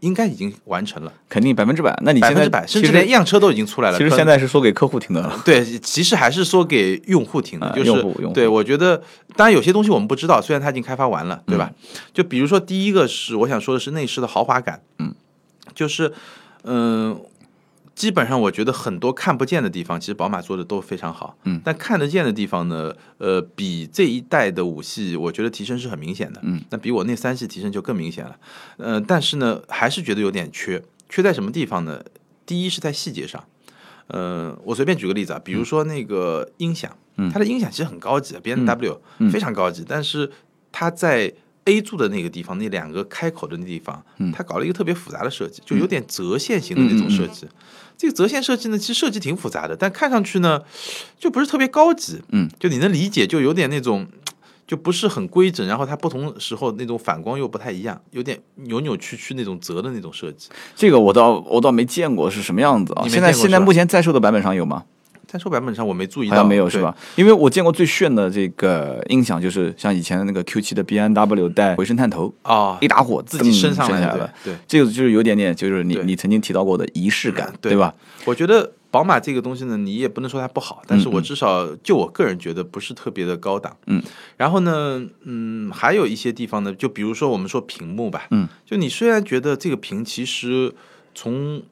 [0.00, 1.96] 应该已经完成了，肯定百分之百。
[2.04, 3.98] 那你现在百分之百，甚至连样车都已经出来了。
[3.98, 5.40] 其实现在是说给客户听的了。
[5.44, 9.02] 对，其实还是说给用户听的，啊就是对我觉得，
[9.36, 11.70] 当然有些东西我们不知道，虽然它已经开发完了，对吧？
[11.72, 15.14] 嗯就比如说第一个是我想说的是内饰的豪华感，嗯，
[15.74, 16.12] 就是
[16.64, 17.20] 嗯。
[17.98, 21.36] 基本上，我觉得很多看不见的地方，其实宝马做的都非常好。
[21.42, 26.40] 嗯，但看得见的地方呢，呃，比这一代的五系，我觉得提升是很明显的。
[26.44, 28.38] 嗯，那比我那三系提升就更明显了。
[28.76, 30.80] 呃，但是呢，还是觉得有点缺。
[31.08, 32.00] 缺在什么地方呢？
[32.46, 33.42] 第一是在细节上。
[34.06, 36.96] 呃，我随便举个例子啊，比如说那个音响，
[37.32, 39.00] 它的音响其实很高级，B N W
[39.32, 40.30] 非常高级，但是
[40.70, 41.34] 它在
[41.68, 44.02] A 柱的那个地方，那两个开口的那地方，
[44.34, 47.46] 它搞了一个特别复杂的设计，就有点折线型的那种设计。
[47.96, 50.62] 这个折线设计呢，其实设计挺复杂的，但看上去呢，
[51.18, 52.22] 就不是特别高级。
[52.30, 54.06] 嗯，就你能理解，就有点那种，
[54.66, 60.48] 就不是很规整，然后它不同时候那种反光又不太一样，有点扭扭曲曲那种折的那种设计。
[60.76, 63.06] 这个我倒我倒没见过是什么样子啊？
[63.08, 64.84] 现在现在目前在售的版本上有吗？
[65.28, 66.96] 在说版本上我没注意到，没有是吧？
[67.14, 74.32] 因为我见过最炫的这个音响，就是像以前的那个 Q 七的 B N W 带回声探头啊，一打火自己升上来了。
[74.42, 77.94] 对，这个就是有点点，就是你你曾经提到过的仪式感，对吧？
[78.24, 83.76] 我觉得宝马这个东西呢，你也不能说它不好，但是我至少就我个人觉得不是特别的高档。
[83.86, 84.02] 嗯，
[84.38, 90.74] 然后呢，嗯，还有一些地方呢，就比如说我们说屏幕吧，嗯，就你虽然觉得这个屏其实
[91.14, 91.62] 从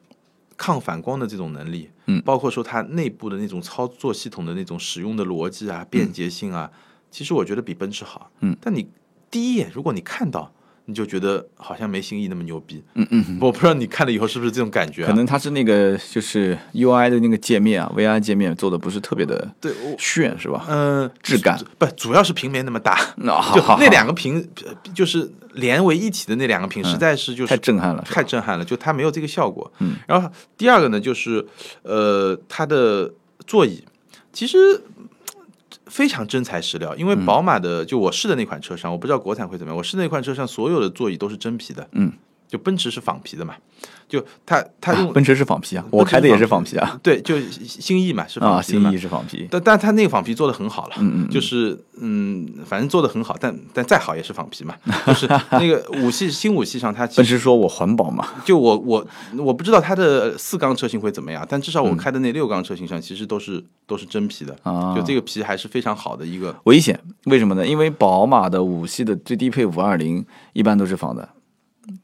[0.55, 6.71] 抗反光的这种能力，嗯，包括说它内部的那种操作系统的那种使用的逻辑啊、便捷性啊，
[7.11, 8.89] 其实我觉得比奔驰好，嗯，但你
[9.29, 10.51] 第一眼如果你看到。
[10.89, 15.05] 你就觉得好像没新意那么牛逼，嗯嗯，我不知道你看了以后是不是这种感觉？
[15.05, 20.65] 可能它是那个就是 U I 的那个界面啊，V I 界面做的不是特别的对炫是吧？
[20.69, 24.47] 嗯，质感不主要是屏没那么大， 那就那两个屏
[24.95, 29.69] 就是连为一体的那两个屏，实在是就是太震撼了，太震撼了，就它没有这个效果。
[29.79, 31.45] 嗯，然后第二个呢，就是
[31.83, 33.13] 呃，它的
[33.45, 33.83] 座椅
[34.31, 34.81] 其实。
[35.89, 39.77] 非常真材实料，因为宝马的就我试的那款车上，我不知道国产会怎么样。
[39.77, 42.11] 我试那款车上所有的座椅都是真皮的，嗯，
[42.47, 43.53] 就奔驰是仿皮的嘛，
[44.07, 59.05] 就它它用奔驰是仿皮啊，我开的也是仿皮啊，对，就新意嘛是仿皮新意是仿皮，但但它那个仿皮做的很好了，嗯嗯，就是嗯，反正做的很好，但但再好也是仿皮嘛，就是那个 五系新五系上它奔驰说我环保嘛，就我我
[59.37, 67.67] 我不知道它的四缸车型会怎么样，但至少我开的那六缸车型上其实都是都是真皮的啊，就这个皮还是非常好的一个危险，为什么呢？
[67.67, 71.27] 因为宝马的五系的最低配五二零一般都是仿的。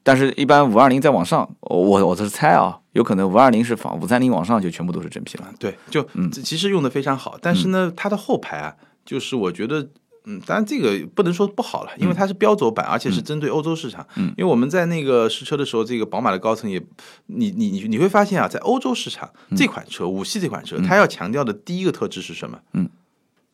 [0.01, 5.53] 但是，一般五二零再往上，我我这是猜啊，有可能五二零是仿，五三零往上就全部都是真皮了。
[5.59, 7.37] 对，就嗯，其实用的非常好。
[7.41, 9.89] 但是呢，它的后排啊，就是我觉得，
[10.25, 14.05] 嗯，当然这个不能说不好了，因为它是标轴版，而且是针对欧洲市场。
[14.15, 16.81] 嗯，因为我们在那个试车的时候，这个宝马的高层也，
[17.27, 22.59] 你你你你会发现啊，在欧洲市场这款车五系这款车，它要强调的第一个特质是什么？
[22.73, 22.89] 嗯，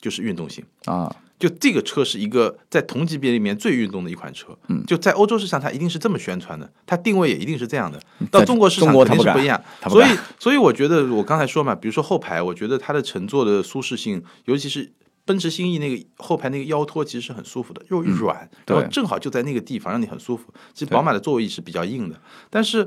[0.00, 1.14] 就是运动性啊。
[1.38, 7.98] 就这个车是一个在同级别里面最运动的一款车，嗯，就在欧洲市场它一定是这么宣传的，它定位也一定是这样的。
[8.30, 9.58] 到中国市场肯定是不一样，
[9.88, 10.08] 所以
[10.38, 14.92] 所以我觉得我刚才说嘛，比如说后排，我觉得它的乘坐的舒适性，尤其是
[15.24, 20.52] 奔驰新 E 那个后排那个腰托，其实是很舒服的，又软，然后正好就在那个地方让你很舒服。
[20.74, 22.86] 其实宝马的座椅是比较硬的，但是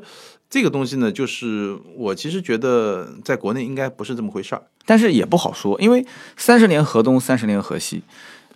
[0.54, 6.06] 这个东西呢，就是我其实觉得在国内应该不是这么回事儿，但是也不好说，因为
[6.38, 8.04] 三十年河东，三十年河西。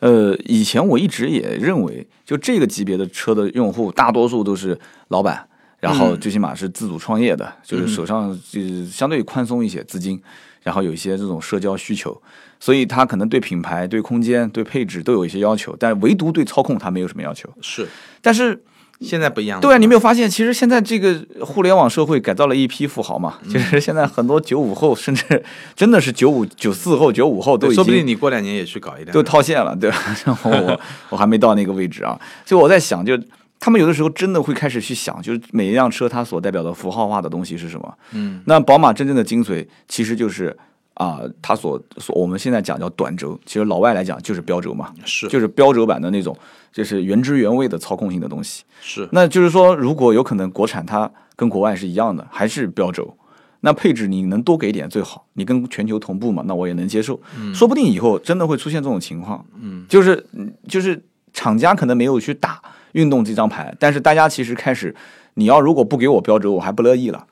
[0.02, 10.22] 呃，以前我一直也认为，就这个级别的车的用户，大多数都是老板，然后最起码是自主创业的，就是手上就是相对宽松一些资金，
[10.62, 12.22] 然后有一些这种社交需求，
[12.60, 17.52] 所以他可能对品牌、对空间、对配置都有一些要求，但唯独对操控他没有什么要求。
[17.60, 17.88] 是，
[18.22, 18.64] 但是。
[19.00, 23.36] 现在不一样了，对啊，你没有发现，其实现在这个互联网社会改造了一批富豪嘛？
[23.48, 25.44] 其实现在很多九五后，甚至
[25.76, 29.98] 真的是九五、九四后、九五后都已经，说不定你过两年也去搞一辆，都套现了，对吧？
[30.26, 30.80] 然 后我
[31.10, 33.18] 我还没到那个位置啊，所以我在想，就
[33.60, 37.94] 他们有的时候真的会开始去想，就是每一辆车它所代表的符号化的东西是什么？
[38.14, 40.56] 嗯，那宝马真正的精髓其实就是
[40.98, 46.38] 啊，它所所我们现在讲叫短轴，其实老外来讲就是标轴嘛，是，就是标轴版的那种。
[46.70, 49.10] 就是原汁原味的操控性的东西，是。
[49.12, 53.18] 那就是说，如果有可能国产它跟国外是一样的，还是标轴，
[53.62, 57.20] 那配置你能多给点最好，你跟全球同步嘛，那我也能接受。
[57.36, 59.44] 嗯，说不定以后真的会出现这种情况。
[59.60, 60.24] 嗯，就是
[60.68, 64.96] 就是厂家可能没有去打运动这张牌，但是大家其实开始，
[65.34, 67.26] 你要如果不给我标轴，我还不乐意了。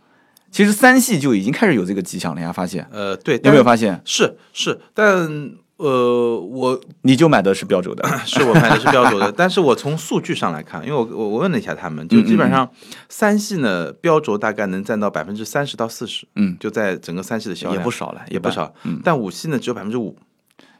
[0.55, 2.87] 其实三系就已经开始有这个迹象了呀，发现？
[2.89, 4.01] 呃，对，有没有发现？
[4.05, 5.51] 是是，但。
[5.77, 12.65] 呃，我你就买的是标轴的， 是我买的是标轴的， 但是我从数据上来看，因为我我我问了一下他们，就基本上
[13.09, 20.15] 三系呢标轴大概能占到百分之三十到四十，嗯，就在整个三系的销量也不少了，也不少，嗯，但五系呢只有百分之五，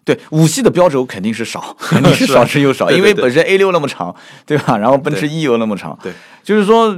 [0.06, 4.78] 对，五系的标轴肯定是少， 肯定是少之又少，因为本身 A 六那么长，对吧？
[4.78, 6.98] 然后奔驰 E 又那么长，对，就是说。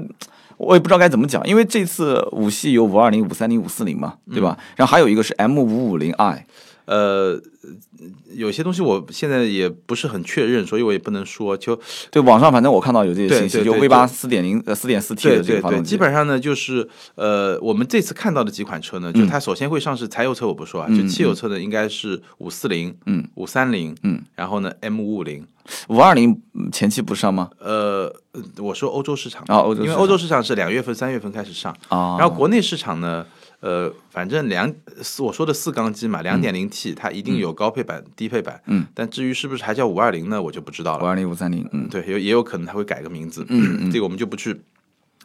[0.58, 4.58] 我也不知道该怎么讲，因为这次五系有五二零、五三零、五四零嘛，对吧？
[4.76, 6.46] 然后还有一个是 M 五五零 i，
[6.88, 7.40] 呃，
[8.34, 11.56] 有些东西我现在也不是很确认，所以我也不能说。
[11.58, 11.78] 就
[12.10, 25.46] 对网上反正我看到有这些信息，就对对 V 八四点零呃四点四 T 对对对，的这个发动机，基本上呢就是呃，我们这次看到的几款车呢，就它首先会上市柴油车，我不说啊，就汽油车呢应该是五四零、嗯、五三零，嗯，然后呢 M 五五零。
[25.90, 27.50] 五二零前期不上吗？
[27.60, 28.10] 呃，
[28.60, 33.26] 我说欧洲市场啊欧洲因为欧洲市场是两月份、三月份开始上，啊，然后国内市场呢，
[33.60, 41.04] 呃，反正两四我说的四缸机嘛，两点零 T 它一定有高配版、低配版，嗯，但至于是不是还叫五二零呢，我就不知道了。
[41.04, 44.62] 五二零、五三零，嗯，对，有也有可能它会改个名字，嗯，这个我们就不去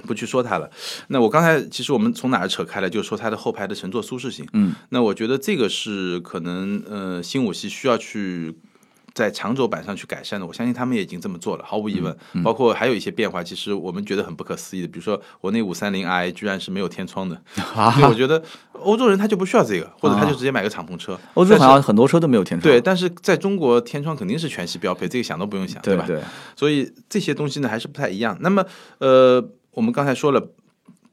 [0.07, 0.71] 不去说它了。
[1.09, 8.55] 那我刚才其实我们从哪儿扯开了，就是说它的后排的乘坐舒适性，嗯，那我觉得这个是可能呃新五系需要去。
[9.15, 12.17] 在长轴版上去改善的，我相信他们也已经这么做了，毫无疑问。
[12.43, 21.19] 包括还有一些变化，其实我们觉得很不可思议的，比如说我那五三零 i 居然是没有天窗的， 对，我觉得欧洲人他就不需要这个，或者他就直接买个敞篷车。
[21.35, 25.83] 欧洲好像很多车都没有天窗，对，但是在中国天窗肯定是全系标配，这个想都不用想，吧？
[25.85, 26.23] 对对，
[26.57, 28.37] 所以这些东西呢还是不太一样。
[28.41, 28.65] 那么，
[28.99, 30.49] 呃，我们刚才说了，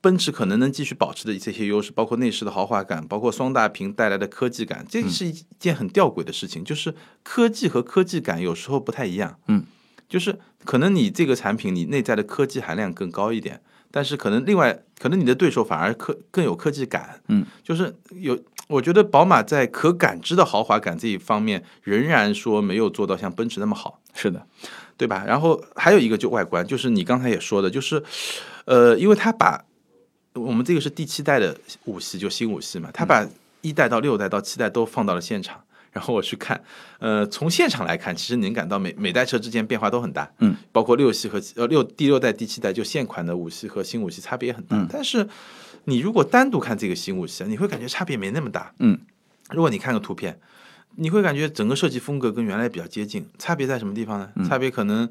[0.01, 9.38] 奔驰可能能继续保持的这些优势，包括内饰的豪华感，包括双大屏带来的科技感，这是一件很吊诡的事情，就是科技和科技感有时候不太一样。
[9.47, 9.63] 嗯，
[10.07, 17.21] 就是可能你这个产品你内在的科技含量更高一点，但是可能另外可能你的对手反而科更有科技感。
[17.27, 18.39] 嗯，就是有。
[18.69, 23.99] 我觉得宝马在可感知的豪华感这一方面，仍然说没有做到像奔驰那么好。
[24.13, 24.45] 是的，
[24.95, 25.23] 对吧？
[25.25, 28.03] 然后还有一个就外观，就是你刚才也说的，就是，
[28.65, 29.65] 呃，因为它把
[30.39, 33.28] 我们这个是第七代的五系，就新五系嘛，他把
[33.62, 35.62] 一代到六代到七代都放到了现场。
[35.91, 36.62] 然后我去看，
[36.99, 44.78] 呃，从现场来看，其实您感到每每代车之间变化都很大，嗯，包括六系和呃六第六代、第七代就现款的五系和新五系差别也很大。
[44.78, 45.28] 嗯但是
[45.86, 48.99] 你如果单独看这个新五系，你会感觉差别没那么大，嗯。
[49.49, 50.39] 如果你看个图片，
[50.97, 54.30] 你会感觉整个设计风格跟原来比较接近，差别在什么地方呢？
[54.36, 55.10] 嗯差别可能，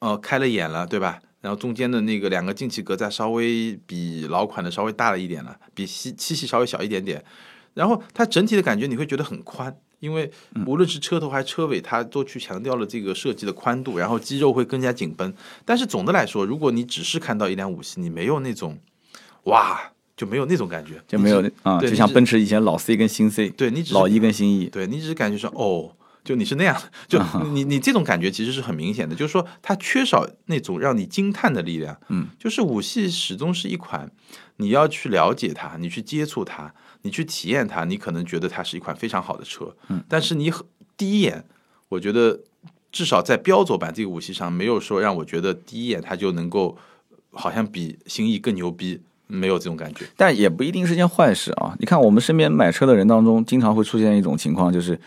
[0.00, 1.18] 呃，开了眼了，对吧？
[1.40, 7.24] 然后中间的那个两个进气格栅稍微比老款的稍微大了一点了，比七七系稍微小一点点。
[7.72, 10.30] 然后它整体的感觉你会觉得很宽，因为
[10.66, 15.32] 无论是车头还是车尾，它都去强调了这个设计的宽度，然后肌肉会更加紧绷。
[15.64, 18.76] 但是总的来说，如果你只是看到一辆五系，你没有那种
[19.44, 19.80] 哇，
[20.16, 27.18] 就没有那种感觉，就没有啊，就像奔驰以前老 C 跟新 C，对你只是老一跟新 E，对你只是感觉说哦，就你是那样的， 就
[27.50, 31.96] 你你这种感觉其实是很明显的，就是说它缺少那种让你惊叹的力量。
[32.08, 34.10] 嗯，就是五系始终是一款
[34.56, 39.74] 你要去了解它，你去接触它，你去体验它，你可能觉得它是一款非常好的车。
[39.88, 40.64] 嗯，但是你很
[40.96, 41.44] 第一眼，
[41.88, 42.38] 我觉得
[42.92, 46.76] 至少在标轴版这个五系上，没有说让我觉得第一眼它就能够
[47.32, 50.04] 好像比新 E 更牛逼，没有这种感觉。
[50.16, 51.74] 但也不一定是件坏事啊。
[51.78, 55.00] 你看我们身边买车的人当中，经常会出现一种情况，就是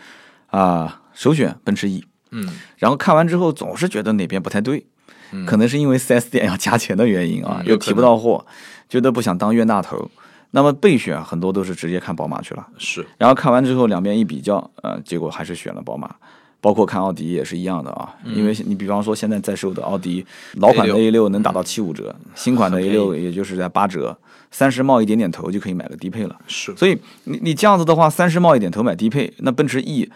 [0.48, 2.48] 啊，首选奔驰 E，嗯。
[2.76, 4.84] 然后看完之后总是觉得哪边不太对，
[5.32, 5.46] 嗯。
[5.46, 8.44] 可能是因为 4S 店要加钱的原因啊，嗯又提不到货，
[8.88, 10.10] 觉得不想当冤大头。
[10.50, 16.14] 那么备选很多都是直接看宝马去了，是，然后看完之后两边一比较，呃，结果还是选了宝马。
[16.60, 18.34] 包括看奥迪也是一样的啊，嗯。
[18.34, 20.24] 因为你比方说现在在售的奥迪
[20.54, 21.28] 老款的 A 六。
[21.28, 24.16] 能打到七五折，新款的 A 六也就是在八折，
[24.50, 26.34] 三十冒一点点头就可以买个低配了。
[26.46, 30.10] 是，所以你你这样子的话，三十冒一点头买低配，那奔驰 E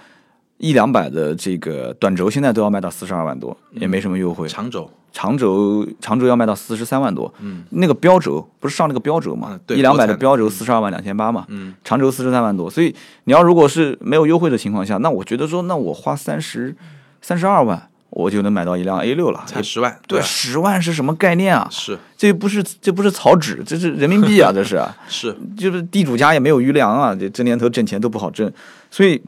[0.58, 4.46] 一两百的这个短轴现在都要卖到四十二万多，也没什么优惠。
[4.48, 12.94] 长轴，长轴长轴要卖到四十三万多，嗯，那个标轴不是上那个标轴嘛一两百的标轴四十二万两千八嘛，嗯，长轴四十三万多，所以
[13.24, 16.74] 你要如果是没有优惠的情况下，那我觉得说，那我花三十
[17.22, 21.68] 三十二万，我就能买到一辆 A 六了，才十万，对，十万是什么概念啊？
[21.70, 24.82] 是这不是这不是草纸，这是人民币啊，这是。
[25.08, 28.52] 是，就是地主家也没有余粮啊，这这年头挣钱都不好挣，
[28.90, 29.22] 所以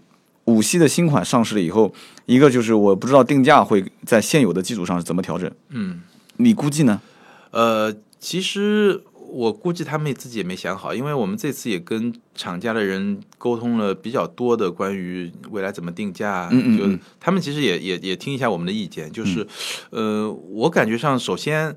[0.47, 1.93] 五系的新款上市了以后，
[2.27, 6.01] 一个就是我不知道定价会在现有的基础上是怎么调整，嗯，
[6.37, 7.01] 你估计呢？
[7.51, 19.47] 呃，其实我估计他们自己也没想好，因为我们这次也跟厂家的人沟通了比较多的关于未来怎么定价，就嗯嗯就他们其实也也也听一下我们的意见，就是，
[19.91, 21.77] 呃，我感觉上首先。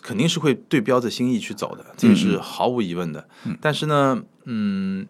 [0.00, 3.28] 肯定是会对标着心意去走的，这个是毫无疑问的。
[3.60, 5.06] 但是呢，嗯，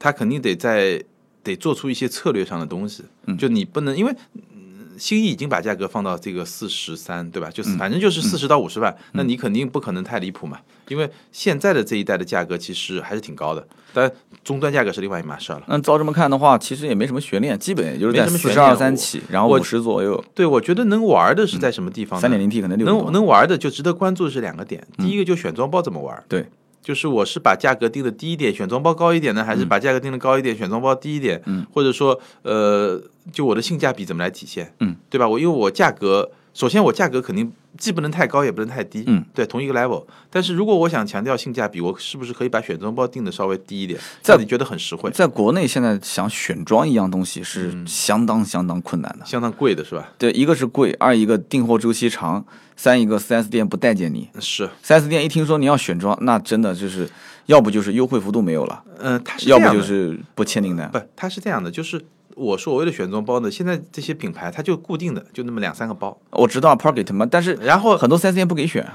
[0.00, 1.02] 他肯定得在
[1.46, 3.04] 得做出一些策略上的东西，
[3.38, 4.12] 就你不能因为。
[4.34, 4.52] 嗯
[4.98, 7.50] 新一已经把价格放到这个四十三，对吧？
[7.50, 10.58] 就是嗯反正就是四十到五十万，那你肯定不可能太离谱嘛，
[10.88, 14.10] 因为现在的这一代的价格其实还是挺高的，但
[14.42, 15.66] 终端价格是另外一码事儿了。
[15.68, 22.22] 那照这么看的话，其实也没什么悬念，基本也就是四十二三起，然后五十左右，对，我觉得能玩的是在什么地方呢？
[22.22, 23.12] 三点零 T 可能六能。
[23.12, 26.46] 能玩的就值得关注的是两个点，第一个就选装包怎么玩，对，
[26.86, 31.42] 就是我是把价格定的低一点，选装包高一点呢，还是把价格定的高一点，选装包低一点？
[31.46, 34.72] 嗯，或者说呃，就我的性价比怎么来体现？
[34.78, 35.28] 嗯，对吧？
[35.28, 40.04] 我因为我价格，首先我价格肯定既不能太高，也不能太低，嗯，对，同一个 level。
[40.30, 45.10] 但是如果我想强调性价比，我是不是可以把选装包定的稍微低一点，在让你觉得很实惠？
[45.10, 49.26] 在国内现在想选装一样东西是嗯相当相当困难的。
[49.26, 50.12] 相当贵的是吧？
[50.16, 52.44] 对，一个是贵，二一个订货周期长，
[52.76, 54.28] 三一个四 S 店不待见你。
[54.38, 57.08] 是，四 S 店一听说你要选装，那真的就是
[57.46, 60.90] 要不就是优惠幅度没有了，嗯、它是要不就是不签订单。
[60.90, 62.04] 不，它是这样的，就是
[62.34, 68.86] 我所谓的选装包呢，现在这些品牌它就固定的，就那么两三个包，我知道 Pocket 嘛，但是然后很多四 S 店不给选。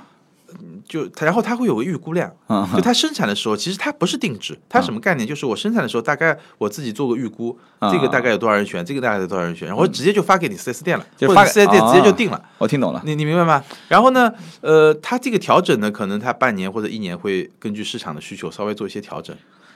[0.92, 5.26] 就它，然后它会有个预估量，嗯就它生产的时候，其实它不是定制，它什么概念？
[5.26, 12.44] 就是我生产的时候，大概我自己做个预估，嗯这个大概有多少人选，这个大概有多少人选，然后直接就发给你四 S 店了，就发给或者四 S 店直接就定了。
[12.58, 13.02] 我听懂了。
[13.06, 13.64] 你你明白吗？
[13.88, 14.30] 然后呢，
[14.60, 19.34] 呃，它这个调整呢，可能它半年或者一年会根据市场的需求稍微做一些调整。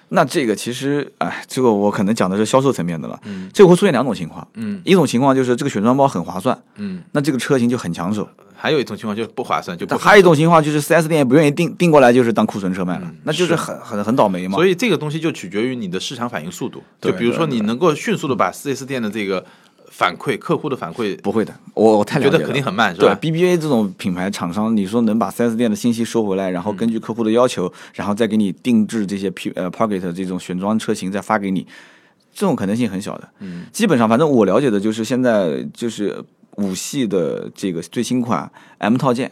[0.09, 3.19] 那这个其实，哎，这个我可能讲的是销售层面的了。
[3.25, 8.23] 嗯这个会出现两种情况，嗯一种情况就是这个选装包很划算，嗯，那这个车型就很抢手；
[8.55, 14.55] 还有一种情况就是不划算，就不但还有一种情况就是四 S 店也不愿意订订过来，就是当库存车卖了，那就是是很很很倒霉嘛。
[14.55, 16.83] 所以这个东西就取决于你的市场反应速度。
[16.99, 19.43] 对就比如说你能够迅速的把四 S 店的这个
[19.91, 22.33] 反馈、客户的反馈，不会的，我我太了解了。
[22.33, 31.65] 觉得肯定很慢，是对吧？BBA 这种品牌厂商，你说能把 4S 店的信息收回来，然后根据客户的要求，然后再给你定制这些 P 呃 Pocket 这种选装车型再发给你，
[32.33, 33.29] 这种可能性很小的。
[33.39, 36.23] 嗯，基本上，反正我了解的就是现在就是
[36.57, 39.31] 五系的这个最新款 M 套件，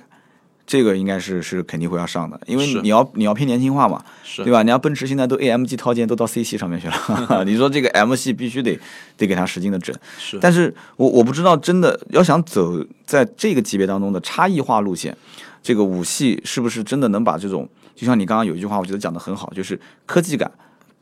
[0.65, 4.63] 这个应该是是肯定会要上的，因为你要你要偏年轻化嘛，是对吧？
[4.63, 8.79] 你要奔驰现在都 AMG 套件都到 C 系上面去了， 你说这个 M 系必须得
[9.17, 9.93] 得给它使劲的整。
[10.17, 15.15] 是，但是我我不知道，真的要想走在这个级别当中的差异化路线，
[15.61, 20.49] 这个五系是不是真的能把这种，就像你刚刚有一句话，我觉得讲的很好，就是科技感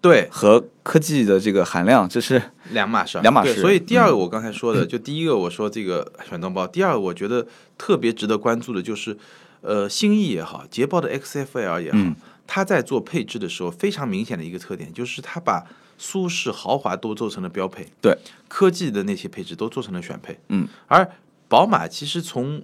[0.02, 2.42] 对和科技的这个含量，这是
[2.72, 7.46] 两码事儿，两码事所以第嗯二个我刚才说的，就第一个我说这个选装包，第二个我觉得
[7.78, 9.16] 特别值得关注的就是，
[9.62, 12.16] 呃，新意也好，捷豹的 XFL 也好，嗯。
[12.48, 15.66] 它在做配置的时候非常明显的一个特点就是它把
[15.98, 18.18] 舒适豪华都做成了标配，对，
[18.50, 21.10] 科技的那些配置都做成了选配，嗯，而
[21.48, 22.62] 宝马其实从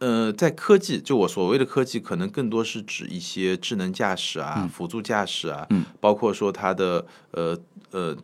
[0.00, 5.84] 呃，在科技，就我所谓的科技，可能更多是指一些智能驾驶啊、辅助驾驶啊，嗯。
[6.00, 7.56] 包括说它的呃
[7.92, 8.14] 呃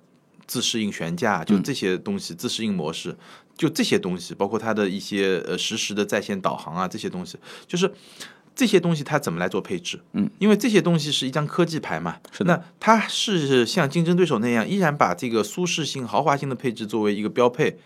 [0.47, 3.17] 自适应悬架，就这些东西，自适应模式，
[3.59, 7.37] 就这些东西，包括它的一些呃实时的在线导航啊，这些东西，
[7.67, 7.93] 就是
[8.55, 10.01] 这些东西它怎么来做配置？
[10.13, 17.77] 嗯，因为这些东西是一张科技牌嘛，是的那它是像竞争对手那样，依然把这个舒适性、豪华性的配置作为一个标配，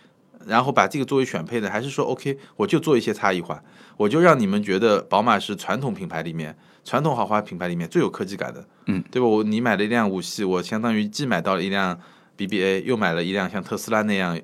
[0.47, 3.63] 然后把这个作为选配的，还是说 OK，我就做一些差异化，
[3.97, 9.27] 我就让你们觉得宝马是传统品牌里面、传统豪华品牌里面最有科技感的，嗯，对吧？
[9.27, 11.99] 我你买了一辆五系，我相当于既买到了一辆
[12.37, 14.39] BBA，又买了一辆像特斯拉那样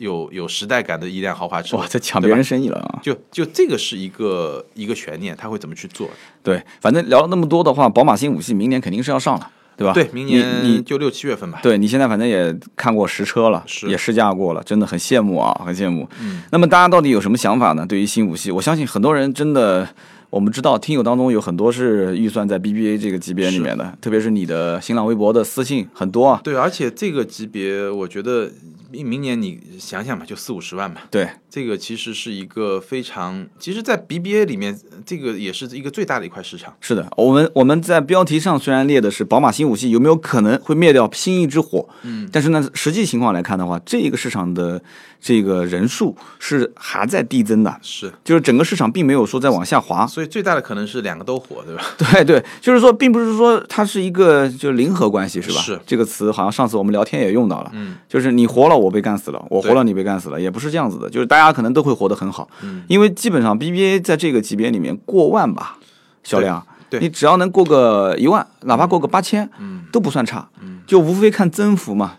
[0.00, 3.00] 有有时代感的一辆豪华车，哇，在抢别人生意了啊！
[3.02, 6.08] 就就这个是一个一个悬念，他会怎么去做？
[6.42, 9.92] 对，反正聊了那么多的话，宝马新五系明年肯定是要上了，对吧？
[9.92, 11.60] 对，明年你就六七月份吧。
[11.62, 16.08] 对你现在反正也看过实车了，是也试驾过了，真的很羡慕啊，很羡慕。
[16.22, 17.84] 嗯，那么大家到底有什么想法呢？
[17.86, 19.86] 对于新五系，我相信很多人真的，
[20.30, 26.40] 我们知道听友当中有很多是预算在 BBA 这个级别里面的，特别是你的新浪微博的私信很多啊。
[26.42, 28.50] 对，而且这个级别，我觉得
[28.90, 31.02] 明明年你想想吧，就四五十万吧。
[31.10, 34.76] 对，这个其实是一个非常，其实，在 BBA 里面，
[35.06, 36.74] 这个也是一个最大的一块市场。
[36.80, 44.82] 是的，我们我们在标题上虽然列的是宝马新五系有没有可能会灭掉新一之火，嗯，但是呢，实际情况来看的话，这个市场的
[45.20, 50.06] 这个人数是还在递增的，是，就是整个市场并没有说在往下滑。
[50.06, 51.84] 所以最大的可能是两个都火，对吧？
[51.96, 55.60] 对对，就是说，并不是说它是一个就零和关系，是吧？
[55.60, 65.78] 是这个词好像上次我们聊天也用到了，嗯，就是你活了，我被干死了；我活了，你被干死了，也不是这样子的，就是大家可能都会活得很好，嗯，因为基本上 BBA 在这个级别里面过万吧
[66.22, 66.66] 销量，
[67.00, 70.48] 你只要能过个一万，哪怕过个八千，嗯，都不算差，
[70.86, 72.16] 就无非看增幅嘛。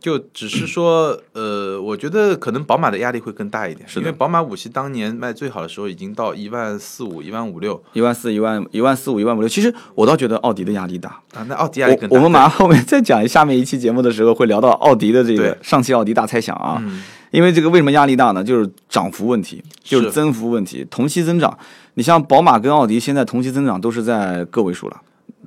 [0.00, 11.10] 就只是说，呃，我觉得可能宝马的压力会更大一点，是因为宝马五系当年卖最好的时候已经到一万四五、一万五六一万四、一万、一万四五、一万五六，其实我倒觉得奥迪的压力大。
[11.34, 12.16] 啊，那奥迪压力更大。
[12.16, 16.78] 我我们马上后面再讲下面一期节目的时候会聊到奥迪的这个上汽奥迪大猜想啊。
[16.80, 18.42] 嗯因为这个为什么压力大呢？
[18.42, 21.58] 就是涨幅问题，就是是增幅问题，同期增长。
[21.92, 24.96] 你像宝马跟奥迪现在同期增长都是在个位数了，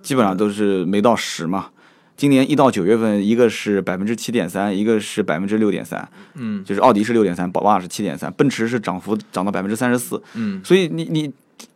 [0.04, 1.70] 基本上都是没到十嘛。
[2.22, 6.64] 今年一到九月份，一个是百分之七点三，一个是百分之六点三，嗯。
[6.64, 10.22] 就是奥迪是六点三，宝马是七点三，奔驰是涨幅涨到百分之三十四。
[10.36, 11.34] 嗯，所以你你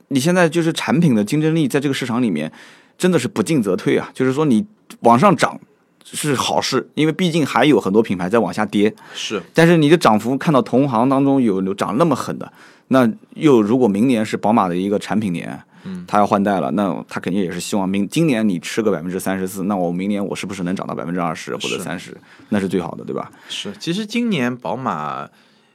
[0.09, 2.51] 你现在就是产品的竞争力在这个市场里面
[2.95, 4.63] 真的是不进则退啊，就是说你
[4.99, 5.59] 往上涨
[6.03, 9.41] 是好事，因为毕竟还有很多品牌在往下跌，是。
[9.51, 12.53] 但是你的涨幅看到同行当中有有涨那么狠的，
[12.89, 22.15] 那又如果明年是宝马的一个产品年，嗯，它要换代了，那它肯定也是希望明今年你吃个百分之三十四，那我明年我是不是能涨到百分之二十或者是三十，
[22.49, 23.31] 那是最好的，对吧？
[23.47, 25.29] 是，其实今年宝马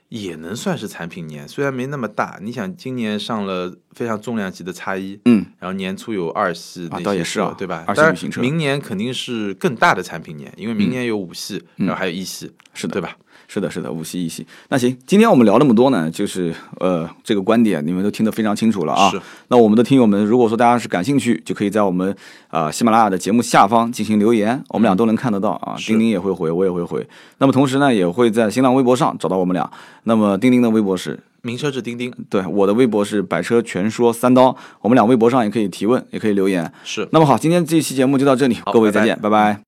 [0.08, 2.38] 也能算是产品年，虽然没那么大。
[2.42, 7.84] 你想，今年上了非常重量级的叉一，嗯，然后年初有二系那啊些倒也是啊对吧？
[7.86, 13.16] 二系旅行车明年肯定是更大的产品年，因为明年有五系，嗯然后还有一系，是的对吧？
[13.53, 14.46] 是的，是的，五系一系。
[14.68, 19.11] 那行，今天我们聊那么多呢，就是呃，这个观点你们都听得非常清楚了啊。
[19.11, 22.14] 是那我们的听友们，如果说大家是感兴趣，就可以在我们
[22.51, 25.74] 呃喜马拉雅的节目下方进行留言，我们俩都能看得到啊。
[25.76, 27.05] 是钉钉也会回，我也会回。
[27.38, 29.68] 那么同时呢，也会在新浪微博上找到我们俩。
[30.05, 36.72] 那么钉钉的微博是名车志钉钉对，我的微博是百车全说三刀，我们俩微博上也可以提问，也可以留言。
[36.84, 37.09] 是。
[37.11, 39.59] 那么好，今天这一期节目就到这里，各位再见，拜拜